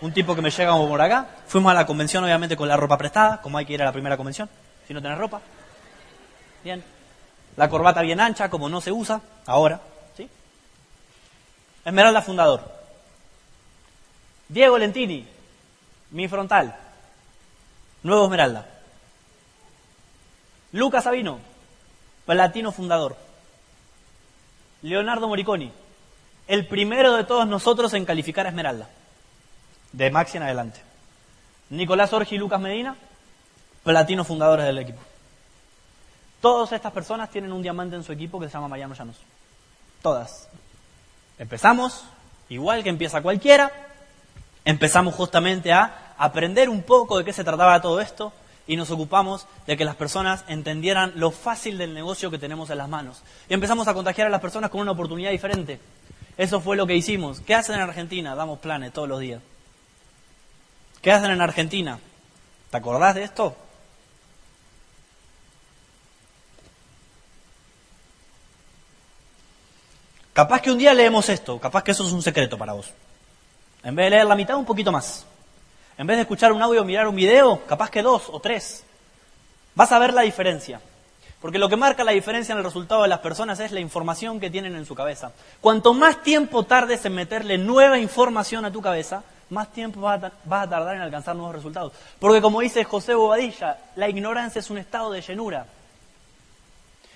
Un 0.00 0.12
tipo 0.12 0.34
que 0.34 0.40
me 0.40 0.50
llega 0.50 0.74
por 0.74 1.00
acá. 1.00 1.28
Fuimos 1.46 1.70
a 1.72 1.74
la 1.74 1.84
convención, 1.84 2.24
obviamente, 2.24 2.56
con 2.56 2.68
la 2.68 2.76
ropa 2.76 2.96
prestada, 2.96 3.40
como 3.42 3.58
hay 3.58 3.66
que 3.66 3.74
ir 3.74 3.82
a 3.82 3.84
la 3.84 3.92
primera 3.92 4.16
convención, 4.16 4.48
si 4.86 4.94
no 4.94 5.02
tenés 5.02 5.18
ropa. 5.18 5.40
Bien. 6.64 6.82
La 7.56 7.68
corbata 7.68 8.00
bien 8.00 8.20
ancha, 8.20 8.48
como 8.48 8.68
no 8.68 8.80
se 8.80 8.92
usa 8.92 9.20
ahora. 9.44 9.80
¿sí? 10.16 10.28
Esmeralda 11.84 12.22
Fundador. 12.22 12.62
Diego 14.48 14.78
Lentini, 14.78 15.26
mi 16.10 16.28
frontal. 16.28 16.76
Nuevo 18.02 18.24
Esmeralda. 18.24 18.66
Lucas 20.72 21.04
Sabino, 21.04 21.38
platino 22.26 22.72
fundador. 22.72 23.16
Leonardo 24.82 25.28
Moriconi, 25.28 25.72
el 26.46 26.66
primero 26.66 27.14
de 27.14 27.24
todos 27.24 27.46
nosotros 27.46 27.92
en 27.94 28.04
calificar 28.04 28.46
Esmeralda, 28.46 28.88
de 29.92 30.10
Maxi 30.10 30.38
en 30.38 30.44
adelante. 30.44 30.80
Nicolás 31.70 32.12
Orgi 32.12 32.36
y 32.36 32.38
Lucas 32.38 32.60
Medina, 32.60 32.96
platino 33.84 34.24
fundadores 34.24 34.66
del 34.66 34.78
equipo. 34.78 35.00
Todas 36.40 36.72
estas 36.72 36.92
personas 36.92 37.30
tienen 37.30 37.52
un 37.52 37.62
diamante 37.62 37.96
en 37.96 38.04
su 38.04 38.12
equipo 38.12 38.40
que 38.40 38.46
se 38.46 38.54
llama 38.54 38.68
Mariano 38.68 38.94
Llanos. 38.94 39.16
Todas. 40.00 40.48
Empezamos, 41.38 42.04
igual 42.48 42.82
que 42.82 42.88
empieza 42.88 43.20
cualquiera, 43.20 43.89
empezamos 44.64 45.14
justamente 45.14 45.72
a 45.72 46.14
aprender 46.18 46.68
un 46.68 46.82
poco 46.82 47.18
de 47.18 47.24
qué 47.24 47.32
se 47.32 47.44
trataba 47.44 47.80
todo 47.80 48.00
esto 48.00 48.32
y 48.66 48.76
nos 48.76 48.90
ocupamos 48.90 49.46
de 49.66 49.76
que 49.76 49.84
las 49.84 49.96
personas 49.96 50.44
entendieran 50.46 51.12
lo 51.16 51.30
fácil 51.30 51.78
del 51.78 51.94
negocio 51.94 52.30
que 52.30 52.38
tenemos 52.38 52.70
en 52.70 52.78
las 52.78 52.88
manos. 52.88 53.22
Y 53.48 53.54
empezamos 53.54 53.88
a 53.88 53.94
contagiar 53.94 54.26
a 54.26 54.30
las 54.30 54.40
personas 54.40 54.70
con 54.70 54.80
una 54.80 54.92
oportunidad 54.92 55.30
diferente. 55.30 55.80
Eso 56.36 56.60
fue 56.60 56.76
lo 56.76 56.86
que 56.86 56.94
hicimos. 56.94 57.40
¿Qué 57.40 57.54
hacen 57.54 57.74
en 57.74 57.82
Argentina? 57.82 58.34
Damos 58.34 58.60
planes 58.60 58.92
todos 58.92 59.08
los 59.08 59.20
días. 59.20 59.42
¿Qué 61.02 61.10
hacen 61.10 61.30
en 61.30 61.40
Argentina? 61.40 61.98
¿Te 62.70 62.76
acordás 62.76 63.14
de 63.14 63.24
esto? 63.24 63.56
Capaz 70.32 70.62
que 70.62 70.70
un 70.70 70.78
día 70.78 70.94
leemos 70.94 71.28
esto, 71.28 71.58
capaz 71.58 71.82
que 71.82 71.90
eso 71.90 72.06
es 72.06 72.12
un 72.12 72.22
secreto 72.22 72.56
para 72.56 72.72
vos. 72.72 72.90
En 73.82 73.94
vez 73.94 74.06
de 74.06 74.10
leer 74.10 74.26
la 74.26 74.34
mitad, 74.34 74.56
un 74.56 74.64
poquito 74.64 74.92
más. 74.92 75.26
En 75.96 76.06
vez 76.06 76.16
de 76.16 76.22
escuchar 76.22 76.52
un 76.52 76.62
audio 76.62 76.84
mirar 76.84 77.08
un 77.08 77.16
video, 77.16 77.64
capaz 77.66 77.90
que 77.90 78.02
dos 78.02 78.28
o 78.30 78.40
tres. 78.40 78.84
Vas 79.74 79.92
a 79.92 79.98
ver 79.98 80.12
la 80.12 80.22
diferencia. 80.22 80.80
Porque 81.40 81.58
lo 81.58 81.68
que 81.68 81.76
marca 81.76 82.04
la 82.04 82.12
diferencia 82.12 82.52
en 82.52 82.58
el 82.58 82.64
resultado 82.64 83.02
de 83.02 83.08
las 83.08 83.20
personas 83.20 83.58
es 83.60 83.72
la 83.72 83.80
información 83.80 84.38
que 84.38 84.50
tienen 84.50 84.76
en 84.76 84.84
su 84.84 84.94
cabeza. 84.94 85.32
Cuanto 85.60 85.94
más 85.94 86.22
tiempo 86.22 86.64
tardes 86.64 87.04
en 87.06 87.14
meterle 87.14 87.56
nueva 87.56 87.98
información 87.98 88.66
a 88.66 88.72
tu 88.72 88.82
cabeza, 88.82 89.22
más 89.48 89.72
tiempo 89.72 90.00
vas 90.00 90.22
a, 90.22 90.30
tardar 90.68 90.96
en 90.96 91.00
alcanzar 91.00 91.34
nuevos 91.36 91.54
resultados. 91.54 91.92
Porque 92.18 92.42
como 92.42 92.60
dice 92.60 92.84
José 92.84 93.14
Bobadilla, 93.14 93.78
la 93.96 94.08
ignorancia 94.08 94.58
es 94.58 94.68
un 94.68 94.78
estado 94.78 95.10
de 95.10 95.22
llenura. 95.22 95.66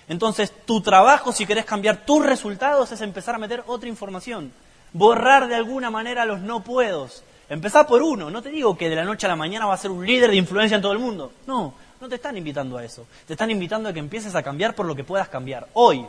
Entonces, 0.07 0.51
tu 0.65 0.81
trabajo, 0.81 1.31
si 1.31 1.45
querés 1.45 1.65
cambiar 1.65 2.05
tus 2.05 2.25
resultados, 2.25 2.91
es 2.91 3.01
empezar 3.01 3.35
a 3.35 3.39
meter 3.39 3.63
otra 3.67 3.89
información. 3.89 4.51
Borrar 4.95 5.49
de 5.49 5.55
alguna 5.55 5.89
manera 5.89 6.23
los 6.23 6.39
no 6.39 6.63
puedos. 6.63 7.21
Empezá 7.49 7.85
por 7.85 8.01
uno. 8.01 8.29
No 8.29 8.41
te 8.41 8.47
digo 8.47 8.77
que 8.77 8.87
de 8.87 8.95
la 8.95 9.03
noche 9.03 9.25
a 9.25 9.29
la 9.29 9.35
mañana 9.35 9.65
va 9.65 9.73
a 9.73 9.77
ser 9.77 9.91
un 9.91 10.05
líder 10.05 10.29
de 10.29 10.37
influencia 10.37 10.75
en 10.75 10.81
todo 10.81 10.93
el 10.93 10.99
mundo. 10.99 11.33
No, 11.45 11.73
no 11.99 12.07
te 12.07 12.15
están 12.15 12.37
invitando 12.37 12.77
a 12.77 12.85
eso. 12.85 13.05
Te 13.27 13.33
están 13.33 13.51
invitando 13.51 13.89
a 13.89 13.93
que 13.93 13.99
empieces 13.99 14.33
a 14.35 14.41
cambiar 14.41 14.73
por 14.73 14.85
lo 14.85 14.95
que 14.95 15.03
puedas 15.03 15.27
cambiar. 15.27 15.67
Hoy, 15.73 16.05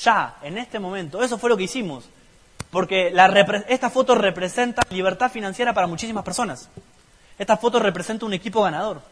ya, 0.00 0.36
en 0.42 0.58
este 0.58 0.78
momento. 0.78 1.24
Eso 1.24 1.38
fue 1.38 1.50
lo 1.50 1.56
que 1.56 1.64
hicimos. 1.64 2.04
Porque 2.70 3.12
esta 3.66 3.90
foto 3.90 4.14
representa 4.14 4.82
libertad 4.90 5.28
financiera 5.28 5.74
para 5.74 5.88
muchísimas 5.88 6.22
personas. 6.22 6.70
Esta 7.36 7.56
foto 7.56 7.80
representa 7.80 8.26
un 8.26 8.32
equipo 8.32 8.62
ganador. 8.62 9.02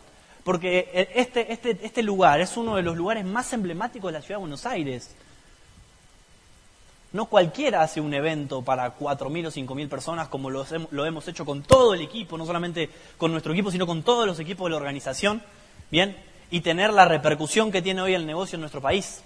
Porque 0.45 1.09
este, 1.17 1.53
este, 1.53 1.77
este 1.83 2.05
lugar 2.05 2.41
es 2.41 2.57
uno 2.57 2.77
de 2.77 2.83
los 2.83 2.97
lugares 2.97 3.25
más 3.25 3.53
emblemáticos 3.53 4.13
de 4.13 4.19
la 4.21 4.23
ciudad 4.23 4.39
de 4.39 4.43
Buenos 4.43 4.65
Aires. 4.65 5.11
No 7.13 7.27
cualquiera 7.27 7.83
hace 7.83 8.01
un 8.01 8.15
evento 8.15 8.63
para 8.63 8.97
4.000 8.97 9.47
o 9.47 9.51
5.000 9.51 9.89
personas 9.89 10.29
como 10.29 10.49
lo, 10.49 10.65
hemos 11.05 11.29
hecho 11.29 11.45
con 11.45 11.63
todo 11.63 11.93
el 11.93 12.01
equipo, 12.01 12.39
no 12.39 12.47
solamente 12.47 12.89
con 13.19 13.33
nuestro 13.33 13.53
equipo, 13.53 13.71
sino 13.71 13.87
con 13.87 14.03
todos 14.03 14.27
los 14.27 14.41
equipos 14.41 14.67
de 14.67 14.71
la 14.71 14.77
organización, 14.77 15.43
¿bien? 15.91 16.17
Y 16.51 16.61
tener 16.61 16.93
la 16.93 17.05
repercusión 17.05 17.71
que 17.71 17.83
tiene 17.83 18.01
hoy 18.01 18.15
el 18.15 18.27
negocio 18.27 18.57
en 18.57 18.61
nuestro 18.61 18.81
país. 18.81 19.23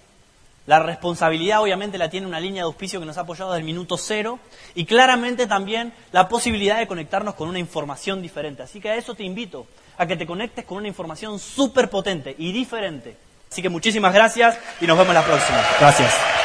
La 0.65 0.79
responsabilidad 0.79 1.61
obviamente 1.61 1.97
la 1.97 2.09
tiene 2.09 2.27
una 2.27 2.41
línea 2.41 2.63
de 2.63 2.65
auspicio 2.65 2.99
que 2.99 3.05
nos 3.05 3.17
ha 3.17 3.21
apoyado 3.21 3.51
desde 3.51 3.61
el 3.61 3.65
minuto 3.65 3.97
cero 3.97 4.37
y 4.75 4.83
claramente 4.83 5.47
también 5.47 5.93
la 6.11 6.27
posibilidad 6.27 6.77
de 6.77 6.87
conectarnos 6.87 7.35
con 7.35 7.47
una 7.47 7.57
información 7.57 8.21
diferente. 8.21 8.63
Así 8.63 8.81
que 8.81 8.89
a 8.89 8.95
eso 8.95 9.15
te 9.15 9.23
invito, 9.23 9.65
a 9.97 10.05
que 10.05 10.17
te 10.17 10.27
conectes 10.27 10.65
con 10.65 10.77
una 10.77 10.89
información 10.89 11.39
súper 11.39 11.89
potente 11.89 12.35
y 12.37 12.51
diferente. 12.51 13.15
Así 13.49 13.61
que 13.61 13.69
muchísimas 13.69 14.13
gracias 14.13 14.59
y 14.81 14.87
nos 14.87 14.97
vemos 14.97 15.13
la 15.13 15.23
próxima. 15.23 15.63
Gracias. 15.79 16.36